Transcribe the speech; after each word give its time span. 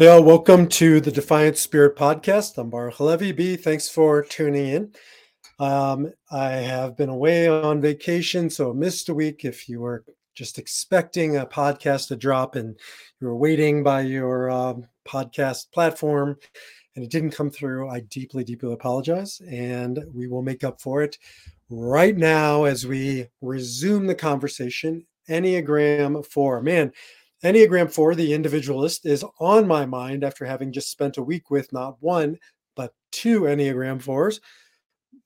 Hey, 0.00 0.08
all, 0.08 0.24
welcome 0.24 0.66
to 0.68 0.98
the 0.98 1.12
Defiant 1.12 1.58
Spirit 1.58 1.94
podcast. 1.94 2.56
I'm 2.56 2.70
Baruch 2.70 2.94
Halevi. 2.94 3.32
B, 3.32 3.56
thanks 3.56 3.86
for 3.86 4.22
tuning 4.22 4.66
in. 4.66 4.92
Um, 5.58 6.10
I 6.30 6.52
have 6.52 6.96
been 6.96 7.10
away 7.10 7.48
on 7.48 7.82
vacation, 7.82 8.48
so 8.48 8.72
missed 8.72 9.10
a 9.10 9.14
week. 9.14 9.44
If 9.44 9.68
you 9.68 9.80
were 9.80 10.06
just 10.34 10.58
expecting 10.58 11.36
a 11.36 11.44
podcast 11.44 12.08
to 12.08 12.16
drop 12.16 12.56
and 12.56 12.80
you 13.20 13.26
were 13.26 13.36
waiting 13.36 13.82
by 13.82 14.00
your 14.00 14.50
um, 14.50 14.86
podcast 15.06 15.70
platform 15.70 16.38
and 16.96 17.04
it 17.04 17.10
didn't 17.10 17.32
come 17.32 17.50
through, 17.50 17.90
I 17.90 18.00
deeply, 18.00 18.42
deeply 18.42 18.72
apologize. 18.72 19.42
And 19.50 20.02
we 20.14 20.28
will 20.28 20.40
make 20.40 20.64
up 20.64 20.80
for 20.80 21.02
it 21.02 21.18
right 21.68 22.16
now 22.16 22.64
as 22.64 22.86
we 22.86 23.26
resume 23.42 24.06
the 24.06 24.14
conversation. 24.14 25.04
Enneagram 25.28 26.24
4. 26.24 26.62
Man, 26.62 26.90
Enneagram 27.44 27.90
4, 27.92 28.14
the 28.14 28.34
individualist, 28.34 29.06
is 29.06 29.24
on 29.38 29.66
my 29.66 29.86
mind 29.86 30.24
after 30.24 30.44
having 30.44 30.72
just 30.72 30.90
spent 30.90 31.16
a 31.16 31.22
week 31.22 31.50
with 31.50 31.72
not 31.72 31.96
one, 32.00 32.38
but 32.76 32.92
two 33.12 33.42
Enneagram 33.42 34.02
4s. 34.02 34.40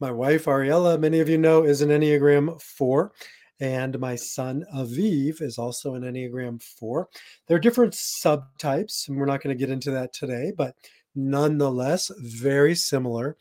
My 0.01 0.11
wife, 0.11 0.45
Ariella, 0.45 0.99
many 0.99 1.21
of 1.21 1.29
you 1.29 1.39
know, 1.39 1.65
is 1.65 1.83
an 1.83 1.91
Enneagram 1.91 2.61
4. 2.61 3.13
And 3.61 3.99
my 3.99 4.17
son, 4.17 4.65
Aviv, 4.75 5.41
is 5.41 5.59
also 5.59 5.95
an 5.95 6.03
Enneagram 6.03 6.63
4. 6.63 7.09
There 7.47 7.57
are 7.57 7.61
different 7.61 7.95
subtypes, 7.95 9.09
and 9.09 9.17
we're 9.17 9.27
not 9.27 9.43
going 9.43 9.57
to 9.57 9.61
get 9.61 9.73
into 9.73 9.91
that 9.93 10.13
today, 10.13 10.53
but 10.57 10.75
nonetheless, 11.15 12.11
very 12.19 12.75
similar. 12.75 13.37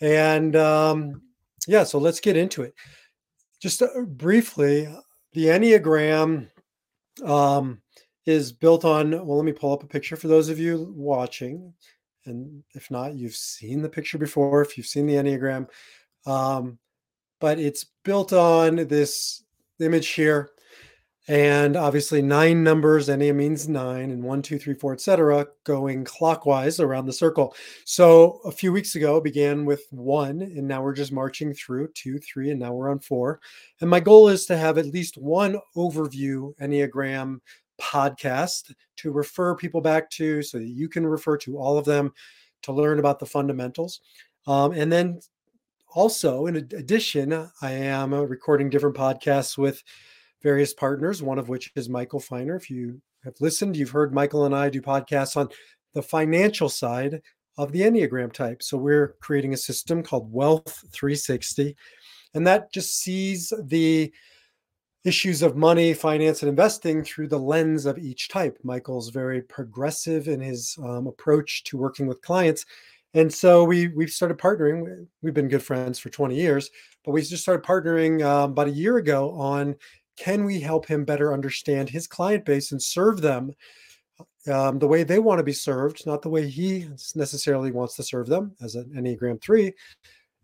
And 0.00 0.56
um, 0.56 1.22
yeah, 1.66 1.84
so 1.84 1.98
let's 1.98 2.20
get 2.20 2.36
into 2.36 2.62
it. 2.62 2.74
Just 3.60 3.82
uh, 3.82 3.88
briefly, 4.06 4.88
the 5.32 5.46
Enneagram. 5.46 6.48
Um, 7.24 7.82
is 8.30 8.52
built 8.52 8.84
on, 8.84 9.10
well, 9.10 9.36
let 9.36 9.44
me 9.44 9.52
pull 9.52 9.72
up 9.72 9.82
a 9.82 9.86
picture 9.86 10.16
for 10.16 10.28
those 10.28 10.48
of 10.48 10.58
you 10.58 10.92
watching. 10.96 11.72
And 12.24 12.62
if 12.74 12.90
not, 12.90 13.14
you've 13.14 13.34
seen 13.34 13.82
the 13.82 13.88
picture 13.88 14.18
before, 14.18 14.62
if 14.62 14.76
you've 14.76 14.86
seen 14.86 15.06
the 15.06 15.14
Enneagram. 15.14 15.68
Um, 16.26 16.78
but 17.40 17.58
it's 17.58 17.86
built 18.04 18.32
on 18.32 18.76
this 18.76 19.42
image 19.80 20.08
here. 20.08 20.50
And 21.28 21.76
obviously, 21.76 22.22
nine 22.22 22.64
numbers, 22.64 23.08
Ennea 23.08 23.34
means 23.34 23.68
nine, 23.68 24.10
and 24.10 24.22
one, 24.22 24.42
two, 24.42 24.58
three, 24.58 24.74
four, 24.74 24.94
etc., 24.94 25.46
going 25.64 26.02
clockwise 26.02 26.80
around 26.80 27.06
the 27.06 27.12
circle. 27.12 27.54
So 27.84 28.40
a 28.44 28.50
few 28.50 28.72
weeks 28.72 28.96
ago, 28.96 29.20
began 29.20 29.64
with 29.64 29.84
one, 29.90 30.42
and 30.42 30.66
now 30.66 30.82
we're 30.82 30.94
just 30.94 31.12
marching 31.12 31.54
through 31.54 31.92
two, 31.94 32.18
three, 32.18 32.50
and 32.50 32.58
now 32.58 32.72
we're 32.72 32.90
on 32.90 32.98
four. 32.98 33.40
And 33.80 33.88
my 33.88 34.00
goal 34.00 34.28
is 34.28 34.44
to 34.46 34.56
have 34.56 34.76
at 34.76 34.86
least 34.86 35.18
one 35.18 35.56
overview 35.76 36.56
Enneagram 36.56 37.38
podcast 37.80 38.72
to 38.96 39.12
refer 39.12 39.54
people 39.54 39.80
back 39.80 40.10
to 40.10 40.42
so 40.42 40.58
that 40.58 40.68
you 40.68 40.88
can 40.88 41.06
refer 41.06 41.36
to 41.38 41.58
all 41.58 41.78
of 41.78 41.84
them 41.84 42.12
to 42.62 42.72
learn 42.72 42.98
about 42.98 43.18
the 43.18 43.26
fundamentals. 43.26 44.00
Um, 44.46 44.72
and 44.72 44.92
then 44.92 45.20
also, 45.94 46.46
in 46.46 46.56
addition, 46.56 47.50
I 47.62 47.72
am 47.72 48.12
uh, 48.12 48.22
recording 48.22 48.70
different 48.70 48.96
podcasts 48.96 49.58
with 49.58 49.82
various 50.42 50.72
partners, 50.72 51.22
one 51.22 51.38
of 51.38 51.48
which 51.48 51.72
is 51.74 51.88
Michael 51.88 52.20
Feiner. 52.20 52.56
If 52.56 52.70
you 52.70 53.00
have 53.24 53.34
listened, 53.40 53.76
you've 53.76 53.90
heard 53.90 54.14
Michael 54.14 54.46
and 54.46 54.54
I 54.54 54.70
do 54.70 54.80
podcasts 54.80 55.36
on 55.36 55.48
the 55.92 56.02
financial 56.02 56.68
side 56.68 57.20
of 57.58 57.72
the 57.72 57.80
Enneagram 57.80 58.32
type. 58.32 58.62
So 58.62 58.78
we're 58.78 59.16
creating 59.20 59.52
a 59.52 59.58
system 59.58 60.02
called 60.02 60.32
Wealth 60.32 60.84
360. 60.92 61.76
And 62.34 62.46
that 62.46 62.72
just 62.72 62.98
sees 63.00 63.52
the 63.64 64.12
issues 65.04 65.42
of 65.42 65.56
money, 65.56 65.94
finance, 65.94 66.42
and 66.42 66.48
investing 66.48 67.02
through 67.02 67.28
the 67.28 67.38
lens 67.38 67.86
of 67.86 67.98
each 67.98 68.28
type. 68.28 68.58
Michael's 68.62 69.10
very 69.10 69.40
progressive 69.42 70.28
in 70.28 70.40
his 70.40 70.76
um, 70.82 71.06
approach 71.06 71.64
to 71.64 71.78
working 71.78 72.06
with 72.06 72.20
clients. 72.22 72.66
And 73.14 73.32
so 73.32 73.64
we 73.64 73.88
we've 73.88 74.10
started 74.10 74.38
partnering. 74.38 75.06
We've 75.22 75.34
been 75.34 75.48
good 75.48 75.62
friends 75.62 75.98
for 75.98 76.10
20 76.10 76.36
years, 76.36 76.70
but 77.04 77.12
we 77.12 77.22
just 77.22 77.42
started 77.42 77.64
partnering 77.64 78.24
um, 78.24 78.52
about 78.52 78.68
a 78.68 78.72
year 78.72 78.98
ago 78.98 79.32
on 79.32 79.74
can 80.16 80.44
we 80.44 80.60
help 80.60 80.86
him 80.86 81.04
better 81.04 81.32
understand 81.32 81.88
his 81.88 82.06
client 82.06 82.44
base 82.44 82.72
and 82.72 82.82
serve 82.82 83.22
them 83.22 83.52
um, 84.50 84.78
the 84.78 84.86
way 84.86 85.02
they 85.02 85.18
want 85.18 85.38
to 85.38 85.44
be 85.44 85.52
served, 85.52 86.06
not 86.06 86.22
the 86.22 86.28
way 86.28 86.48
he 86.48 86.88
necessarily 87.14 87.72
wants 87.72 87.96
to 87.96 88.02
serve 88.02 88.26
them 88.26 88.54
as 88.60 88.74
an 88.74 88.84
Enneagram 88.96 89.40
3. 89.40 89.72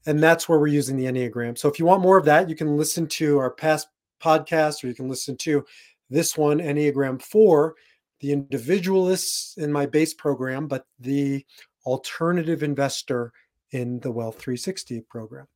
And 0.07 0.23
that's 0.23 0.49
where 0.49 0.59
we're 0.59 0.69
using 0.69 0.97
the 0.97 1.05
Enneagram. 1.05 1.59
So 1.59 1.69
if 1.69 1.79
you 1.79 1.85
want 1.85 2.03
more 2.03 2.17
of 2.17 2.25
that, 2.27 2.49
you 2.49 2.57
can 2.57 2.77
listen 2.77 3.07
to 3.09 3.39
our 3.39 3.51
past 3.51 3.89
podcast, 4.23 4.83
or 4.83 4.89
you 4.89 4.95
can 4.95 5.09
listen 5.09 5.37
to 5.39 5.65
this 6.11 6.37
one, 6.37 6.59
Enneagram 6.59 7.21
4, 7.21 7.75
the 8.21 8.33
individualists 8.33 9.57
in 9.59 9.73
my 9.73 9.87
base 9.87 10.15
program, 10.15 10.67
but 10.69 10.87
the 10.99 11.45
alternative 11.85 12.63
investor 12.63 13.33
in 13.73 14.01
the 14.01 14.11
Wealth 14.11 14.39
360 14.39 15.03
program. 15.03 15.47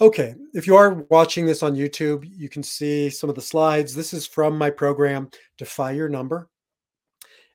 Okay, 0.00 0.34
if 0.52 0.66
you 0.66 0.76
are 0.76 1.06
watching 1.08 1.46
this 1.46 1.62
on 1.62 1.74
YouTube, 1.74 2.28
you 2.30 2.48
can 2.48 2.62
see 2.62 3.08
some 3.08 3.30
of 3.30 3.36
the 3.36 3.42
slides. 3.42 3.94
This 3.94 4.12
is 4.12 4.26
from 4.26 4.58
my 4.58 4.68
program, 4.68 5.30
Defy 5.56 5.92
Your 5.92 6.08
Number. 6.08 6.50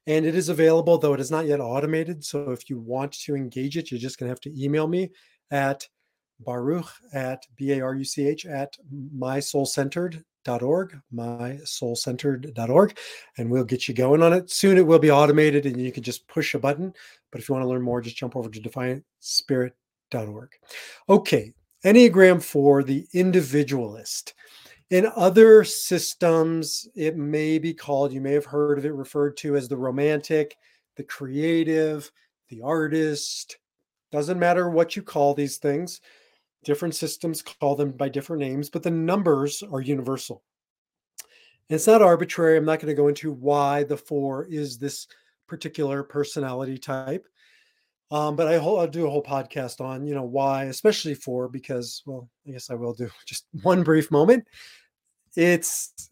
And 0.08 0.26
it 0.26 0.34
is 0.34 0.50
available, 0.50 0.98
though 0.98 1.14
it 1.14 1.20
is 1.20 1.30
not 1.30 1.46
yet 1.46 1.60
automated. 1.60 2.24
So 2.26 2.50
if 2.50 2.68
you 2.68 2.80
want 2.80 3.12
to 3.14 3.36
engage 3.36 3.78
it, 3.78 3.92
you're 3.92 4.00
just 4.00 4.18
going 4.18 4.28
to 4.28 4.32
have 4.32 4.42
to 4.42 4.64
email 4.64 4.88
me 4.88 5.12
at 5.52 5.88
baruch 6.44 6.90
at 7.14 7.46
b-a-r-u-c-h 7.56 8.46
at 8.46 8.78
mysoulcentered.org 9.18 10.24
mysoulcentered.org 11.14 12.98
and 13.38 13.50
we'll 13.50 13.64
get 13.64 13.88
you 13.88 13.94
going 13.94 14.24
on 14.24 14.34
it. 14.34 14.50
Soon 14.50 14.78
it 14.78 14.86
will 14.86 15.00
be 15.00 15.12
automated 15.12 15.66
and 15.66 15.80
you 15.80 15.92
can 15.92 16.04
just 16.04 16.28
push 16.28 16.56
a 16.56 16.60
button 16.60 16.94
but 17.32 17.40
if 17.40 17.48
you 17.48 17.54
want 17.54 17.64
to 17.64 17.70
learn 17.70 17.82
more 17.82 18.02
just 18.02 18.18
jump 18.18 18.36
over 18.36 18.50
to 18.50 18.60
defiantspirit.org 18.60 20.50
okay 21.10 21.54
enneagram 21.86 22.42
for 22.42 22.84
the 22.84 23.06
individualist. 23.14 24.34
In 24.90 25.12
other 25.16 25.64
systems 25.64 26.88
it 26.96 27.18
may 27.18 27.60
be 27.60 27.74
called 27.74 28.12
you 28.12 28.22
may 28.22 28.34
have 28.34 28.46
heard 28.46 28.80
of 28.80 28.86
it 28.86 28.94
referred 28.94 29.38
to 29.38 29.56
as 29.56 29.68
the 29.68 29.78
romantic 29.78 30.58
the 30.96 31.04
creative 31.04 32.12
the 32.50 32.62
artist. 32.62 33.58
Doesn't 34.12 34.40
matter 34.40 34.70
what 34.70 34.96
you 34.96 35.04
call 35.04 35.34
these 35.34 35.58
things 35.58 36.02
Different 36.64 36.96
systems 36.96 37.42
call 37.42 37.76
them 37.76 37.92
by 37.92 38.10
different 38.10 38.42
names, 38.42 38.70
but 38.70 38.84
the 38.84 38.92
numbers 38.92 39.64
are 39.72 39.82
universal. 39.82 40.44
And 41.70 41.76
it's 41.76 41.88
not 41.88 42.02
arbitrary. 42.02 42.58
I'm 42.58 42.66
not 42.66 42.80
going 42.80 42.94
to 42.94 43.02
go 43.02 43.08
into 43.08 43.32
why 43.32 43.84
the 43.84 43.98
four 43.98 44.46
is 44.46 44.78
this 44.78 45.08
particular 45.48 46.04
personality 46.04 46.78
type. 46.78 47.26
Um, 48.12 48.36
but 48.36 48.48
I 48.48 48.58
will 48.60 48.86
do 48.88 49.08
a 49.08 49.10
whole 49.10 49.24
podcast 49.24 49.80
on, 49.80 50.06
you 50.06 50.14
know, 50.14 50.24
why, 50.24 50.66
especially 50.66 51.14
four, 51.14 51.48
because, 51.48 52.04
well, 52.06 52.30
I 52.46 52.52
guess 52.52 52.70
I 52.70 52.74
will 52.74 52.94
do 52.94 53.10
just 53.26 53.48
one 53.64 53.84
brief 53.84 54.12
moment. 54.12 54.46
It's 55.36 56.10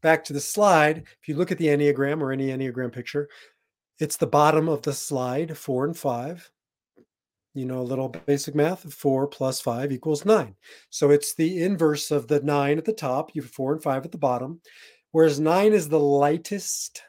back 0.00 0.24
to 0.24 0.32
the 0.32 0.40
slide. 0.40 1.04
If 1.20 1.28
you 1.28 1.36
look 1.36 1.52
at 1.52 1.58
the 1.58 1.66
Enneagram 1.66 2.22
or 2.22 2.32
any 2.32 2.48
Enneagram 2.48 2.90
picture, 2.90 3.28
it's 3.98 4.16
the 4.16 4.26
bottom 4.26 4.68
of 4.68 4.82
the 4.82 4.94
slide, 4.94 5.56
four 5.56 5.84
and 5.84 5.96
five 5.96 6.50
you 7.54 7.66
know, 7.66 7.80
a 7.80 7.82
little 7.82 8.08
basic 8.08 8.54
math, 8.54 8.92
four 8.92 9.26
plus 9.26 9.60
five 9.60 9.92
equals 9.92 10.24
nine. 10.24 10.54
So 10.90 11.10
it's 11.10 11.34
the 11.34 11.62
inverse 11.62 12.10
of 12.10 12.28
the 12.28 12.40
nine 12.40 12.78
at 12.78 12.84
the 12.84 12.92
top. 12.92 13.34
You 13.34 13.42
have 13.42 13.50
four 13.50 13.72
and 13.72 13.82
five 13.82 14.04
at 14.04 14.12
the 14.12 14.18
bottom. 14.18 14.60
Whereas 15.10 15.38
nine 15.38 15.72
is 15.72 15.88
the 15.88 16.00
lightest, 16.00 17.02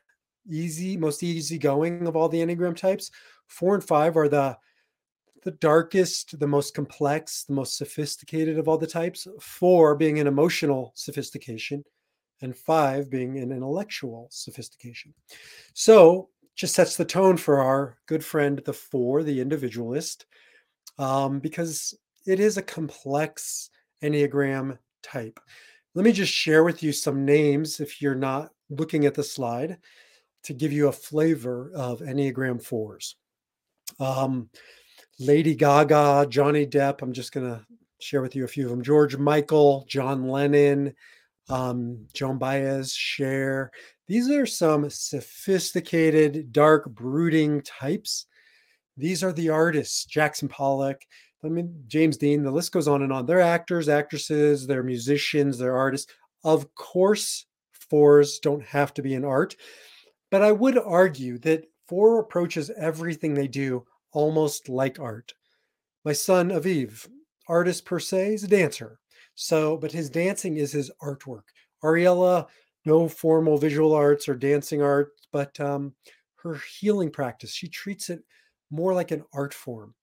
easy, 0.50 0.98
most 0.98 1.24
easygoing 1.24 2.06
of 2.08 2.16
all 2.16 2.28
the 2.28 2.40
Enneagram 2.40 2.76
types. 2.76 3.10
Four 3.48 3.76
and 3.76 3.84
five 3.84 4.18
are 4.18 4.28
the 4.28 4.58
the 5.44 5.52
darkest, 5.52 6.40
the 6.40 6.48
most 6.48 6.74
complex, 6.74 7.44
the 7.44 7.54
most 7.54 7.78
sophisticated 7.78 8.58
of 8.58 8.70
all 8.70 8.78
the 8.78 8.88
types. 8.88 9.28
Four 9.42 9.96
being 9.96 10.20
an 10.20 10.28
emotional 10.28 10.94
sophistication, 10.96 11.84
and 12.42 12.56
five 12.56 13.10
being 13.10 13.40
an 13.40 13.52
intellectual 13.52 14.28
sophistication. 14.32 15.14
So 15.74 16.30
just 16.56 16.76
sets 16.76 16.96
the 16.98 17.06
tone 17.06 17.38
for 17.38 17.60
our 17.60 17.98
good 18.08 18.24
friend, 18.24 18.62
the 18.66 18.74
four, 18.74 19.24
the 19.24 19.42
individualist. 19.42 20.26
um, 21.00 21.40
because 21.40 21.96
it 22.26 22.40
is 22.40 22.58
a 22.58 22.62
complex 22.62 23.70
Enneagram 24.04 24.78
type. 25.02 25.40
Let 25.96 26.06
me 26.06 26.12
just 26.12 26.32
share 26.34 26.64
with 26.64 26.84
you 26.84 26.92
some 26.92 27.26
names 27.26 27.80
if 27.80 28.02
you're 28.02 28.16
not 28.16 28.52
looking 28.70 29.06
at 29.06 29.14
the 29.14 29.24
slide 29.24 29.78
to 30.44 30.54
give 30.54 30.72
you 30.72 30.88
a 30.88 30.92
flavor 30.92 31.72
of 31.76 32.00
Enneagram 32.02 32.62
4s. 32.64 33.16
Um, 34.00 34.50
Lady 35.20 35.56
Gaga, 35.56 36.28
Johnny 36.30 36.66
Depp, 36.66 37.02
I'm 37.02 37.14
just 37.14 37.32
going 37.32 37.48
to 37.48 37.66
share 38.00 38.22
with 38.22 38.36
you 38.36 38.44
a 38.44 38.48
few 38.48 38.66
of 38.66 38.72
them. 38.72 38.82
George 38.84 39.18
Michael, 39.18 39.86
John 39.88 40.28
Lennon, 40.28 40.94
um, 41.50 42.06
Joan 42.14 42.38
Baez, 42.38 42.94
Cher. 42.94 43.72
These 44.08 44.30
are 44.30 44.46
some 44.46 44.90
sophisticated, 44.90 46.52
dark, 46.52 46.90
brooding 46.90 47.62
types. 47.62 48.26
These 48.98 49.24
are 49.24 49.32
the 49.32 49.50
artists, 49.50 50.06
Jackson 50.06 50.48
Pollock, 50.48 51.02
I 51.44 51.50
mean, 51.50 51.84
James 51.88 52.18
Dean, 52.18 52.44
the 52.44 52.52
list 52.52 52.72
goes 52.72 52.88
on 52.88 53.04
and 53.04 53.12
on. 53.12 53.26
They're 53.26 53.42
actors, 53.42 53.90
actresses, 53.90 54.66
they're 54.66 54.84
musicians, 54.84 55.58
they're 55.58 55.76
artists. 55.76 56.12
Of 56.44 56.74
course, 56.76 57.46
fours 57.72 58.40
don't 58.40 58.64
have 58.64 58.94
to 58.96 59.02
be 59.02 59.14
in 59.14 59.26
art, 59.26 59.56
but 60.32 60.42
I 60.42 60.52
would 60.52 60.78
argue 60.78 61.38
that 61.40 61.66
four 61.88 62.20
approaches 62.20 62.72
everything 62.78 63.34
they 63.34 63.48
do 63.48 63.86
almost 64.14 64.70
like 64.70 65.00
art. 65.00 65.34
My 66.06 66.14
son, 66.14 66.50
Aviv, 66.50 67.08
artist 67.48 67.86
per 67.86 68.00
se, 68.00 68.36
is 68.36 68.44
a 68.44 68.48
dancer. 68.48 69.00
So, 69.36 69.78
but 69.78 69.92
his 69.92 70.10
dancing 70.10 70.58
is 70.58 70.72
his 70.72 70.92
artwork. 71.02 71.44
Ariella, 71.84 72.48
no 72.86 73.08
formal 73.08 73.58
visual 73.58 73.94
arts 73.94 74.28
or 74.28 74.36
dancing 74.36 74.82
art, 74.82 75.12
but 75.32 75.60
um, 75.60 75.94
her 76.36 76.60
healing 76.80 77.10
practice, 77.10 77.54
she 77.54 77.68
treats 77.68 78.10
it 78.10 78.24
more 78.70 78.94
like 78.94 79.12
an 79.12 79.24
art 79.34 79.54
form. 79.54 79.94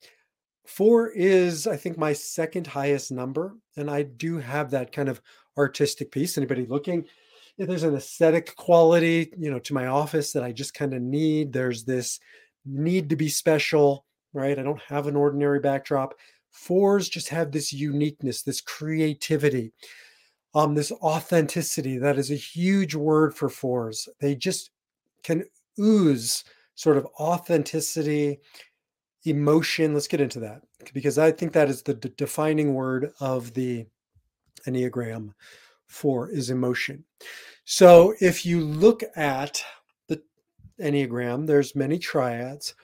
Four 0.67 1.11
is, 1.11 1.67
I 1.67 1.77
think, 1.77 1.99
my 1.99 2.13
second 2.13 2.67
highest 2.67 3.11
number. 3.11 3.57
And 3.77 3.91
I 3.91 4.03
do 4.03 4.39
have 4.39 4.71
that 4.71 4.93
kind 4.93 5.09
of 5.09 5.21
artistic 5.59 6.13
piece. 6.13 6.39
Anybody 6.39 6.65
looking? 6.67 7.05
If 7.59 7.67
there's 7.69 7.83
an 7.83 7.97
aesthetic 7.97 8.55
quality, 8.57 9.33
you 9.37 9.51
know, 9.51 9.59
to 9.59 9.75
my 9.75 9.87
office 9.87 10.33
that 10.33 10.45
I 10.45 10.53
just 10.53 10.73
kind 10.73 10.95
of 10.95 11.03
need. 11.03 11.53
There's 11.53 11.85
this 11.85 12.21
need 12.65 13.11
to 13.11 13.17
be 13.17 13.29
special, 13.29 14.07
right? 14.33 14.59
I 14.59 14.63
don't 14.63 14.81
have 14.83 15.07
an 15.07 15.17
ordinary 15.17 15.61
backdrop. 15.61 16.15
Fours 16.51 17.09
just 17.09 17.29
have 17.29 17.53
this 17.53 17.73
uniqueness, 17.73 18.43
this 18.43 18.61
creativity, 18.61 19.73
um, 20.55 20.75
this 20.75 20.93
authenticity. 20.93 21.99
That 21.99 22.19
is 22.19 22.31
a 22.31 22.37
huge 22.37 22.95
word 22.95 23.35
for 23.35 23.49
fours. 23.49 24.09
They 24.21 24.35
just 24.35 24.71
can 25.23 25.45
ooze 25.79 26.45
sort 26.75 26.97
of 26.97 27.07
authenticity 27.19 28.41
emotion. 29.25 29.95
Let's 29.95 30.09
get 30.09 30.21
into 30.21 30.41
that 30.41 30.63
because 30.93 31.19
I 31.19 31.31
think 31.31 31.53
that 31.53 31.69
is 31.69 31.83
the 31.83 31.95
d- 31.95 32.13
defining 32.17 32.75
word 32.75 33.13
of 33.21 33.53
the 33.55 33.87
Enneagram 34.67 35.33
4 35.89 36.31
is 36.31 36.51
emotion. 36.51 37.05
So 37.65 38.15
if 38.21 38.47
you 38.47 38.61
look 38.61 39.03
at 39.17 39.63
the 40.09 40.23
Enneagram, 40.81 41.47
there's 41.47 41.77
many 41.77 41.99
triads. 41.99 42.75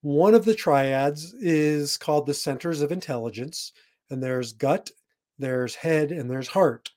One 0.00 0.34
of 0.34 0.44
the 0.44 0.54
triads 0.54 1.34
is 1.34 1.96
called 1.96 2.26
the 2.26 2.34
centers 2.34 2.80
of 2.80 2.90
intelligence, 2.90 3.72
and 4.10 4.22
there's 4.22 4.52
gut, 4.52 4.90
there's 5.38 5.74
head, 5.74 6.10
and 6.10 6.30
there's 6.30 6.48
heart. 6.48 6.90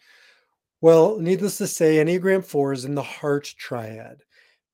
Well, 0.86 1.18
needless 1.18 1.58
to 1.58 1.66
say, 1.66 1.96
Enneagram 1.96 2.46
4 2.46 2.74
is 2.74 2.86
in 2.86 2.94
the 2.94 3.02
heart 3.02 3.52
triad. 3.58 4.22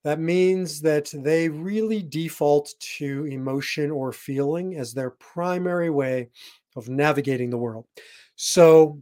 That 0.03 0.19
means 0.19 0.81
that 0.81 1.09
they 1.13 1.47
really 1.47 2.03
default 2.03 2.73
to 2.97 3.23
emotion 3.27 3.91
or 3.91 4.11
feeling 4.11 4.75
as 4.75 4.93
their 4.93 5.11
primary 5.11 5.89
way 5.89 6.27
of 6.75 6.89
navigating 6.89 7.49
the 7.49 7.57
world. 7.57 7.85
So 8.35 9.01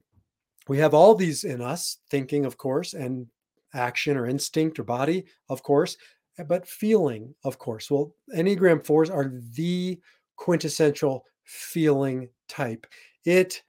we 0.68 0.78
have 0.78 0.94
all 0.94 1.16
these 1.16 1.46
in 1.46 1.62
us 1.62 1.98
thinking, 2.12 2.46
of 2.46 2.58
course, 2.58 2.94
and 2.94 3.26
action 3.74 4.16
or 4.16 4.28
instinct 4.28 4.78
or 4.78 4.84
body, 4.84 5.26
of 5.50 5.64
course, 5.64 5.98
eh, 6.38 6.44
but 6.44 6.68
feeling, 6.68 7.34
of 7.44 7.58
course. 7.58 7.90
Well, 7.90 8.14
Enneagram 8.38 8.86
4s 8.86 9.10
are 9.12 9.34
the 9.56 10.00
quintessential 10.36 11.26
feeling 11.44 12.30
type. 12.48 12.86
It 13.26 13.64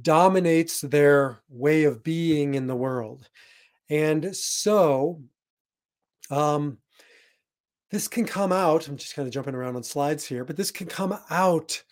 dominates 0.00 0.80
their 0.80 1.40
way 1.48 1.84
of 1.84 2.02
being 2.02 2.54
in 2.54 2.66
the 2.66 2.76
world. 2.76 3.28
And 3.90 4.34
so 4.34 5.20
um, 6.30 6.78
this 7.90 8.08
can 8.08 8.24
come 8.24 8.52
out, 8.52 8.88
I'm 8.88 8.96
just 8.96 9.14
kind 9.14 9.28
of 9.28 9.34
jumping 9.34 9.54
around 9.54 9.76
on 9.76 9.82
slides 9.82 10.24
here, 10.24 10.44
but 10.44 10.56
this 10.56 10.70
can 10.70 10.86
come 10.86 11.18
out 11.30 11.82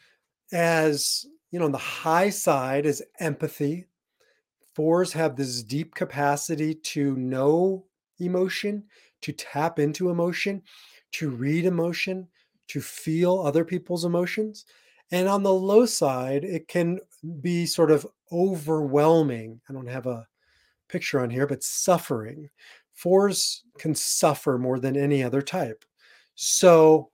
as, 0.53 1.27
you 1.51 1.59
know, 1.59 1.67
on 1.67 1.73
the 1.73 1.79
high 1.79 2.31
side 2.31 2.87
is 2.87 3.03
empathy. 3.19 3.87
Fours 4.75 5.13
have 5.13 5.37
this 5.37 5.63
deep 5.63 5.95
capacity 5.95 6.75
to 6.75 7.17
know 7.17 7.85
emotion, 8.19 8.85
to 9.23 9.33
tap 9.33 9.79
into 9.79 10.11
emotion, 10.11 10.63
to 11.13 11.29
read 11.29 11.67
emotion, 11.67 12.29
to 12.69 12.81
feel 12.81 13.41
other 13.41 13.65
people's 13.65 14.05
emotions. 14.05 14.65
And 15.11 15.29
on 15.29 15.43
the 15.43 15.53
low 15.53 15.87
side, 15.87 16.45
it 16.45 16.69
can 16.69 17.01
be 17.41 17.67
sort 17.67 17.91
of 17.91 18.07
overwhelming. 18.33 19.61
I 19.69 19.73
don't 19.73 19.89
have 19.89 20.07
a 20.07 20.27
picture 20.89 21.21
on 21.21 21.31
here, 21.31 21.47
but 21.47 21.63
suffering, 21.63 22.49
Fours 23.01 23.63
can 23.79 23.95
suffer 23.95 24.59
more 24.59 24.79
than 24.79 24.95
any 24.95 25.23
other 25.23 25.41
type. 25.41 25.87
So, 26.35 27.11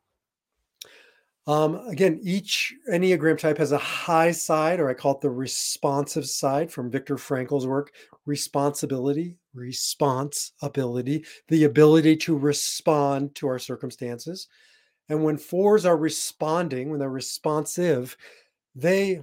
um, 1.47 1.77
again, 1.87 2.19
each 2.25 2.75
Enneagram 2.93 3.39
type 3.39 3.59
has 3.59 3.71
a 3.71 3.79
high 3.79 4.33
side, 4.33 4.81
or 4.81 4.91
I 4.91 4.95
call 4.95 5.15
it 5.15 5.21
the 5.21 5.31
responsive 5.31 6.27
side 6.27 6.73
from 6.73 6.91
Viktor 6.91 7.17
Frankl's 7.17 7.69
work 7.69 7.93
responsibility, 8.25 9.37
responsibility, 9.55 11.25
the 11.47 11.65
ability 11.65 12.17
to 12.17 12.37
respond 12.37 13.37
to 13.37 13.47
our 13.47 13.61
circumstances. 13.61 14.49
And 15.09 15.23
when 15.23 15.39
fours 15.39 15.87
are 15.87 15.97
responding, 15.97 16.91
when 16.91 16.99
they're 16.99 17.09
responsive, 17.09 18.17
they 18.75 19.23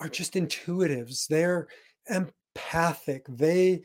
are 0.00 0.08
just 0.08 0.34
intuitives. 0.34 1.26
They're 1.26 1.68
empathic. 2.08 3.26
They 3.28 3.82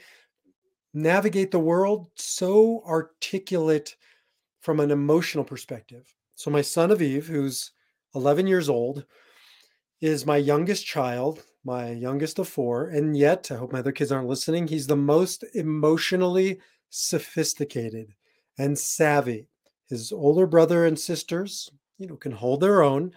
navigate 0.94 1.52
the 1.52 1.60
world 1.60 2.08
so 2.16 2.84
articulate 2.86 3.96
from 4.62 4.80
an 4.80 4.92
emotional 4.92 5.44
perspective. 5.44 6.14
So, 6.36 6.52
my 6.52 6.62
son 6.62 6.90
Aviv, 6.90 7.26
who's 7.26 7.72
11 8.16 8.48
years 8.48 8.70
old, 8.70 9.06
is 10.02 10.26
my 10.26 10.38
youngest 10.38 10.86
child, 10.86 11.44
my 11.64 11.92
youngest 11.92 12.40
of 12.40 12.48
four. 12.48 12.88
And 12.88 13.16
yet, 13.16 13.50
I 13.52 13.56
hope 13.56 13.72
my 13.72 13.80
other 13.80 13.92
kids 13.92 14.12
aren't 14.12 14.28
listening, 14.28 14.68
he's 14.68 14.88
the 14.88 14.96
most 14.96 15.44
emotionally 15.54 16.60
sophisticated 16.90 18.14
and 18.58 18.78
savvy. 18.78 19.48
His 19.88 20.12
older 20.12 20.48
brother 20.48 20.86
and 20.86 20.98
sisters, 20.98 21.70
you 21.98 22.08
know, 22.08 22.16
can 22.16 22.32
hold 22.32 22.62
their 22.62 22.82
own, 22.82 23.14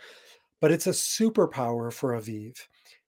but 0.61 0.73
it's 0.73 0.87
a 0.87 0.91
superpower 0.91 1.93
for 1.93 2.13
Aviv 2.13 2.57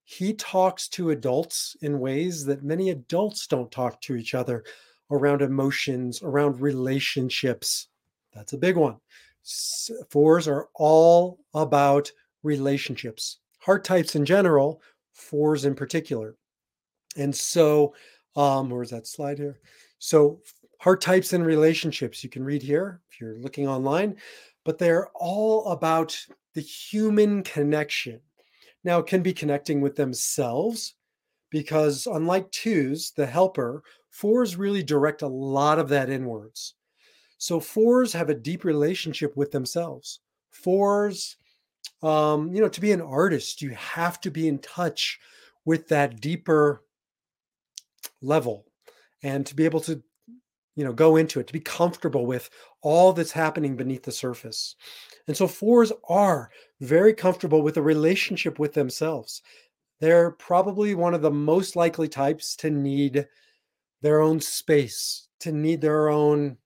he 0.08 0.32
talks 0.34 0.86
to 0.86 1.10
adults 1.10 1.76
in 1.82 1.98
ways 1.98 2.44
that 2.44 2.62
many 2.62 2.90
adults 2.90 3.48
don't 3.48 3.72
talk 3.72 4.00
to 4.02 4.14
each 4.14 4.34
other 4.34 4.62
around 5.10 5.42
emotions, 5.42 6.22
around 6.22 6.60
relationships. 6.60 7.88
That's 8.32 8.52
a 8.52 8.58
big 8.58 8.76
one. 8.76 8.98
Fours 10.10 10.46
are 10.46 10.68
all 10.76 11.40
about 11.54 12.12
relationships, 12.44 13.40
heart 13.58 13.82
types 13.82 14.14
in 14.14 14.24
general, 14.24 14.80
fours 15.12 15.64
in 15.64 15.74
particular. 15.74 16.36
And 17.16 17.34
so, 17.34 17.92
um, 18.36 18.70
where's 18.70 18.90
that 18.90 19.08
slide 19.08 19.38
here? 19.38 19.58
So, 19.98 20.40
heart 20.78 21.00
types 21.00 21.32
and 21.32 21.44
relationships, 21.44 22.22
you 22.22 22.30
can 22.30 22.44
read 22.44 22.62
here 22.62 23.00
if 23.10 23.20
you're 23.20 23.38
looking 23.38 23.66
online, 23.66 24.16
but 24.64 24.78
they're 24.78 25.08
all 25.16 25.66
about 25.72 26.16
the 26.54 26.60
human 26.60 27.42
connection 27.42 28.20
now, 28.86 29.02
can 29.02 29.22
be 29.22 29.34
connecting 29.34 29.82
with 29.82 29.96
themselves 29.96 30.94
because, 31.50 32.06
unlike 32.06 32.50
twos, 32.50 33.10
the 33.10 33.26
helper, 33.26 33.82
fours 34.10 34.56
really 34.56 34.82
direct 34.82 35.20
a 35.20 35.26
lot 35.26 35.78
of 35.78 35.90
that 35.90 36.08
inwards. 36.08 36.74
So, 37.36 37.60
fours 37.60 38.14
have 38.14 38.30
a 38.30 38.34
deep 38.34 38.64
relationship 38.64 39.36
with 39.36 39.50
themselves. 39.50 40.20
Fours, 40.50 41.36
um, 42.02 42.54
you 42.54 42.62
know, 42.62 42.68
to 42.68 42.80
be 42.80 42.92
an 42.92 43.02
artist, 43.02 43.60
you 43.60 43.70
have 43.70 44.20
to 44.22 44.30
be 44.30 44.48
in 44.48 44.58
touch 44.60 45.18
with 45.66 45.88
that 45.88 46.20
deeper 46.20 46.82
level 48.22 48.64
and 49.22 49.44
to 49.46 49.54
be 49.54 49.64
able 49.64 49.80
to 49.80 50.02
you 50.76 50.84
know 50.84 50.92
go 50.92 51.16
into 51.16 51.40
it 51.40 51.46
to 51.48 51.52
be 51.52 51.60
comfortable 51.60 52.26
with 52.26 52.48
all 52.82 53.12
that's 53.12 53.32
happening 53.32 53.76
beneath 53.76 54.04
the 54.04 54.12
surface. 54.12 54.76
And 55.26 55.36
so 55.36 55.48
fours 55.48 55.92
are 56.08 56.50
very 56.80 57.12
comfortable 57.12 57.62
with 57.62 57.76
a 57.76 57.82
relationship 57.82 58.58
with 58.58 58.74
themselves. 58.74 59.42
They're 59.98 60.30
probably 60.32 60.94
one 60.94 61.14
of 61.14 61.22
the 61.22 61.30
most 61.30 61.74
likely 61.74 62.08
types 62.08 62.54
to 62.56 62.70
need 62.70 63.26
their 64.02 64.20
own 64.20 64.40
space 64.40 65.26
to 65.40 65.52
need 65.52 65.80
their 65.80 66.08
own 66.08 66.56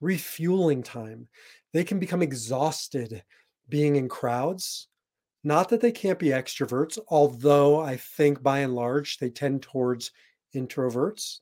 refueling 0.00 0.82
time. 0.82 1.28
They 1.72 1.84
can 1.84 1.98
become 1.98 2.22
exhausted 2.22 3.22
being 3.68 3.96
in 3.96 4.08
crowds. 4.08 4.88
Not 5.42 5.68
that 5.70 5.80
they 5.80 5.92
can't 5.92 6.18
be 6.18 6.28
extroverts, 6.28 6.98
although 7.08 7.80
I 7.80 7.96
think 7.96 8.42
by 8.42 8.60
and 8.60 8.74
large 8.74 9.18
they 9.18 9.30
tend 9.30 9.62
towards 9.62 10.10
introverts, 10.54 11.38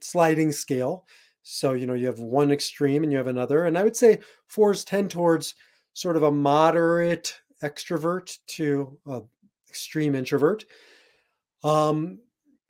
sliding 0.00 0.52
scale. 0.52 1.06
So, 1.42 1.72
you 1.72 1.86
know, 1.86 1.94
you 1.94 2.06
have 2.06 2.20
one 2.20 2.52
extreme 2.52 3.02
and 3.02 3.10
you 3.10 3.18
have 3.18 3.26
another. 3.26 3.64
And 3.64 3.76
I 3.76 3.82
would 3.82 3.96
say 3.96 4.20
fours 4.46 4.84
tend 4.84 5.10
towards 5.10 5.54
sort 5.94 6.16
of 6.16 6.22
a 6.22 6.30
moderate 6.30 7.38
extrovert 7.62 8.38
to 8.46 8.96
a 9.06 9.20
extreme 9.68 10.14
introvert. 10.14 10.64
Um, 11.64 12.18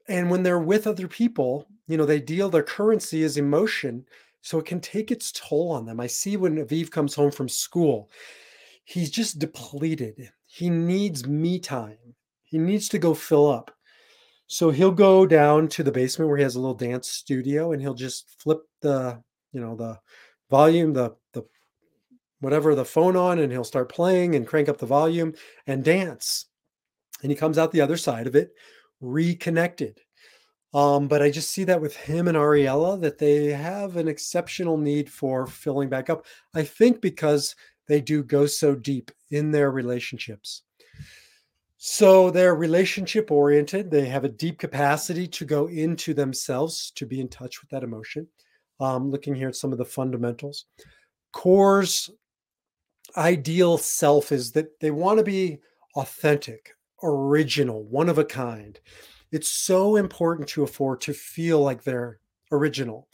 and 0.09 0.31
when 0.31 0.43
they're 0.43 0.59
with 0.59 0.87
other 0.87 1.09
people, 1.09 1.67
you 1.89 1.97
know, 1.97 2.07
they 2.07 2.21
deal 2.21 2.49
their 2.49 2.63
currency 2.63 3.23
is 3.23 3.37
emotion. 3.37 4.07
So 4.43 4.59
it 4.59 4.67
can 4.67 4.81
take 4.81 5.11
its 5.11 5.33
toll 5.33 5.71
on 5.71 5.87
them. 5.87 6.01
I 6.01 6.07
see 6.09 6.37
when 6.37 6.57
Aviv 6.57 6.91
comes 6.91 7.15
home 7.15 7.31
from 7.31 7.49
school, 7.49 8.11
he's 8.85 9.11
just 9.11 9.39
depleted. 9.39 10.31
He 10.47 10.69
needs 10.69 11.27
me 11.27 11.59
time. 11.61 11.99
He 12.43 12.59
needs 12.59 12.89
to 12.91 12.99
go 12.99 13.15
fill 13.15 13.49
up. 13.51 13.71
So 14.53 14.69
he'll 14.71 14.93
go 14.93 15.25
down 15.25 15.69
to 15.69 15.83
the 15.83 15.91
basement 15.91 16.29
where 16.29 16.37
he 16.37 16.43
has 16.43 16.57
a 16.57 16.61
little 16.61 16.75
dance 16.75 17.09
studio 17.09 17.73
and 17.73 17.81
he'll 17.81 17.95
just 17.95 18.39
flip 18.39 18.61
the, 18.83 19.19
you 19.51 19.63
know, 19.63 19.75
the 19.75 19.99
volume, 20.51 20.93
the 20.93 21.17
the 21.33 21.45
whatever 22.41 22.75
the 22.75 22.85
phone 22.85 23.17
on 23.17 23.39
and 23.39 23.51
he'll 23.51 23.65
start 23.65 23.91
playing 23.91 24.35
and 24.35 24.47
crank 24.47 24.69
up 24.69 24.77
the 24.77 24.85
volume 24.85 25.33
and 25.67 25.83
dance. 25.83 26.45
And 27.23 27.31
he 27.31 27.37
comes 27.37 27.57
out 27.57 27.73
the 27.73 27.81
other 27.81 27.97
side 27.97 28.27
of 28.27 28.37
it 28.37 28.51
reconnected. 29.01 30.01
Um, 30.75 31.09
but 31.09 31.23
I 31.23 31.31
just 31.31 31.49
see 31.49 31.65
that 31.65 31.81
with 31.81 31.97
him 31.97 32.29
and 32.29 32.37
Ariella 32.37 33.01
that 33.01 33.17
they 33.17 33.47
have 33.47 33.97
an 33.97 34.07
exceptional 34.07 34.77
need 34.77 35.11
for 35.11 35.47
filling 35.47 35.89
back 35.89 36.11
up. 36.11 36.27
I 36.55 36.65
think 36.65 37.01
because 37.01 37.57
they 37.89 38.03
do 38.03 38.23
go 38.23 38.45
so 38.45 38.75
deep 38.75 39.13
in 39.31 39.51
their 39.51 39.71
relationships. 39.71 40.63
So 41.85 42.31
they're 42.31 42.55
relationship 42.55 43.33
oriented. 43.33 43.91
They 43.91 44.07
have 44.07 44.23
a 44.23 44.29
deep 44.29 44.61
capacity 44.61 45.27
to 45.27 45.45
go 45.45 45.67
into 45.67 46.15
themselves, 46.15 46.93
to 46.93 47.07
be 47.07 47.21
in 47.21 47.27
touch 47.27 47.61
with 47.61 47.71
that 47.71 47.83
emotion. 47.83 48.29
Um, 48.79 49.11
looking 49.11 49.35
here 49.35 49.49
at 49.49 49.57
some 49.57 49.73
of 49.73 49.79
the 49.79 49.85
fundamentals. 49.85 50.67
Core's 51.33 52.09
ideal 53.17 53.79
self 53.79 54.31
is 54.31 54.53
that 54.53 54.79
they 54.79 54.93
want 54.93 55.19
to 55.19 55.25
be 55.25 55.59
authentic, 55.97 56.73
original, 57.03 57.83
one 57.83 58.09
of 58.09 58.19
a 58.19 58.25
kind. 58.25 58.79
It's 59.33 59.49
so 59.49 59.97
important 59.97 60.49
to 60.51 60.63
afford 60.63 61.01
to 61.01 61.13
feel 61.13 61.63
like 61.63 61.83
they're 61.83 62.21
original. 62.53 63.09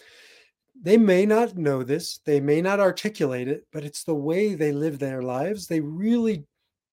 They 0.79 0.99
may 0.99 1.25
not 1.25 1.57
know 1.57 1.83
this, 1.83 2.19
they 2.27 2.39
may 2.39 2.61
not 2.61 2.81
articulate 2.81 3.49
it, 3.49 3.67
but 3.73 3.85
it's 3.85 4.05
the 4.05 4.15
way 4.15 4.55
they 4.55 4.73
live 4.73 4.99
their 4.99 5.23
lives. 5.23 5.69
They 5.69 5.81
really 5.81 6.45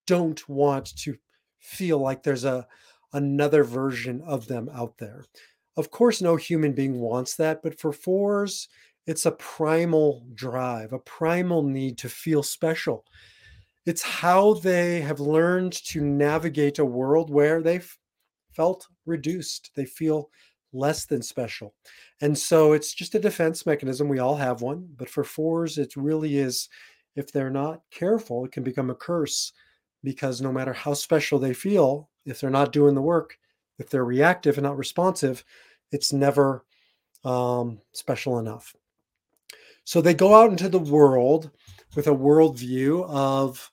don't 0.07 0.47
want 0.47 0.95
to 0.99 1.17
feel 1.65 1.99
like 1.99 2.23
there's 2.23 2.45
a 2.45 2.67
another 3.13 3.63
version 3.63 4.21
of 4.21 4.47
them 4.47 4.69
out 4.73 4.97
there. 4.97 5.25
Of 5.77 5.91
course, 5.91 6.21
no 6.21 6.35
human 6.35 6.73
being 6.73 6.99
wants 6.99 7.35
that, 7.35 7.61
but 7.63 7.79
for 7.79 7.91
fours, 7.91 8.67
it's 9.07 9.25
a 9.25 9.31
primal 9.31 10.25
drive, 10.33 10.93
a 10.93 10.99
primal 10.99 11.63
need 11.63 11.97
to 11.99 12.09
feel 12.09 12.43
special. 12.43 13.05
It's 13.85 14.01
how 14.01 14.55
they 14.55 15.01
have 15.01 15.19
learned 15.19 15.73
to 15.85 16.03
navigate 16.03 16.79
a 16.79 16.85
world 16.85 17.29
where 17.29 17.61
they've 17.61 17.97
felt 18.53 18.87
reduced. 19.05 19.71
They 19.75 19.85
feel 19.85 20.29
less 20.73 21.05
than 21.05 21.21
special. 21.21 21.75
And 22.21 22.37
so 22.37 22.73
it's 22.73 22.93
just 22.93 23.15
a 23.15 23.19
defense 23.19 23.65
mechanism. 23.65 24.09
We 24.09 24.19
all 24.19 24.35
have 24.35 24.61
one. 24.61 24.89
But 24.97 25.09
for 25.09 25.23
fours, 25.23 25.77
it 25.77 25.95
really 25.95 26.37
is, 26.37 26.67
if 27.15 27.31
they're 27.31 27.51
not 27.51 27.81
careful, 27.91 28.43
it 28.45 28.51
can 28.51 28.63
become 28.63 28.89
a 28.89 28.95
curse 28.95 29.53
because 30.05 30.39
no 30.39 30.53
matter 30.53 30.71
how 30.71 30.93
special 30.93 31.37
they 31.37 31.53
feel, 31.53 32.09
if 32.25 32.39
they're 32.39 32.49
not 32.49 32.71
doing 32.71 32.95
the 32.95 33.01
work, 33.01 33.37
if 33.77 33.89
they're 33.89 34.05
reactive 34.05 34.57
and 34.57 34.63
not 34.63 34.77
responsive, 34.77 35.43
it's 35.91 36.13
never 36.13 36.63
um, 37.25 37.81
special 37.91 38.39
enough. 38.39 38.73
So 39.83 39.99
they 39.99 40.13
go 40.13 40.33
out 40.33 40.51
into 40.51 40.69
the 40.69 40.79
world 40.79 41.51
with 41.95 42.07
a 42.07 42.11
worldview 42.11 43.07
of 43.09 43.69